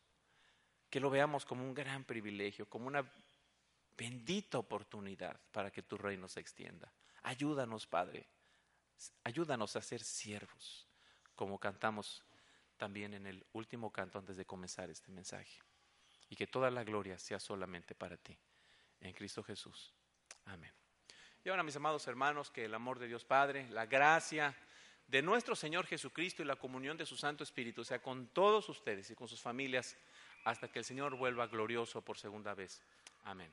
Que 0.91 1.01
lo 1.01 1.09
veamos 1.09 1.47
como 1.47 1.65
un 1.65 1.73
gran 1.73 2.05
privilegio, 2.05 2.69
como 2.69 2.87
una 2.87 3.11
bendita 3.97 4.59
oportunidad 4.59 5.41
para 5.53 5.71
que 5.71 5.83
tu 5.83 5.97
reino 5.97 6.29
se 6.29 6.41
extienda. 6.41 6.93
Ayúdanos, 7.23 7.87
Padre. 7.87 8.27
Ayúdanos 9.25 9.77
a 9.77 9.83
ser 9.83 10.03
siervos, 10.03 10.87
como 11.35 11.59
cantamos 11.59 12.25
también 12.77 13.15
en 13.15 13.27
el 13.27 13.45
último 13.53 13.91
canto 13.91 14.19
antes 14.19 14.37
de 14.37 14.45
comenzar 14.45 14.91
este 14.91 15.11
mensaje. 15.11 15.61
Y 16.29 16.37
que 16.37 16.47
toda 16.47 16.71
la 16.71 16.85
gloria 16.85 17.19
sea 17.19 17.39
solamente 17.39 17.95
para 17.95 18.17
ti. 18.17 18.37
En 19.01 19.13
Cristo 19.13 19.43
Jesús. 19.43 19.93
Amén. 20.47 20.73
Y 21.45 21.49
ahora, 21.49 21.63
mis 21.63 21.77
amados 21.77 22.07
hermanos, 22.09 22.51
que 22.51 22.65
el 22.65 22.75
amor 22.75 22.99
de 22.99 23.07
Dios 23.07 23.25
Padre, 23.25 23.69
la 23.71 23.87
gracia, 23.87 24.57
de 25.07 25.23
nuestro 25.23 25.55
Señor 25.55 25.87
Jesucristo 25.87 26.43
y 26.43 26.47
la 26.47 26.57
comunión 26.57 26.97
de 26.97 27.07
su 27.07 27.17
Santo 27.17 27.45
Espíritu 27.45 27.85
sea 27.85 28.03
con 28.03 28.27
todos 28.29 28.69
ustedes 28.69 29.11
y 29.11 29.15
con 29.15 29.29
sus 29.29 29.41
familias 29.41 29.97
hasta 30.45 30.69
que 30.69 30.81
el 30.81 30.85
Señor 30.85 31.17
vuelva 31.17 31.47
glorioso 31.47 32.03
por 32.03 32.19
segunda 32.19 32.55
vez. 32.55 32.83
Amén. 33.25 33.53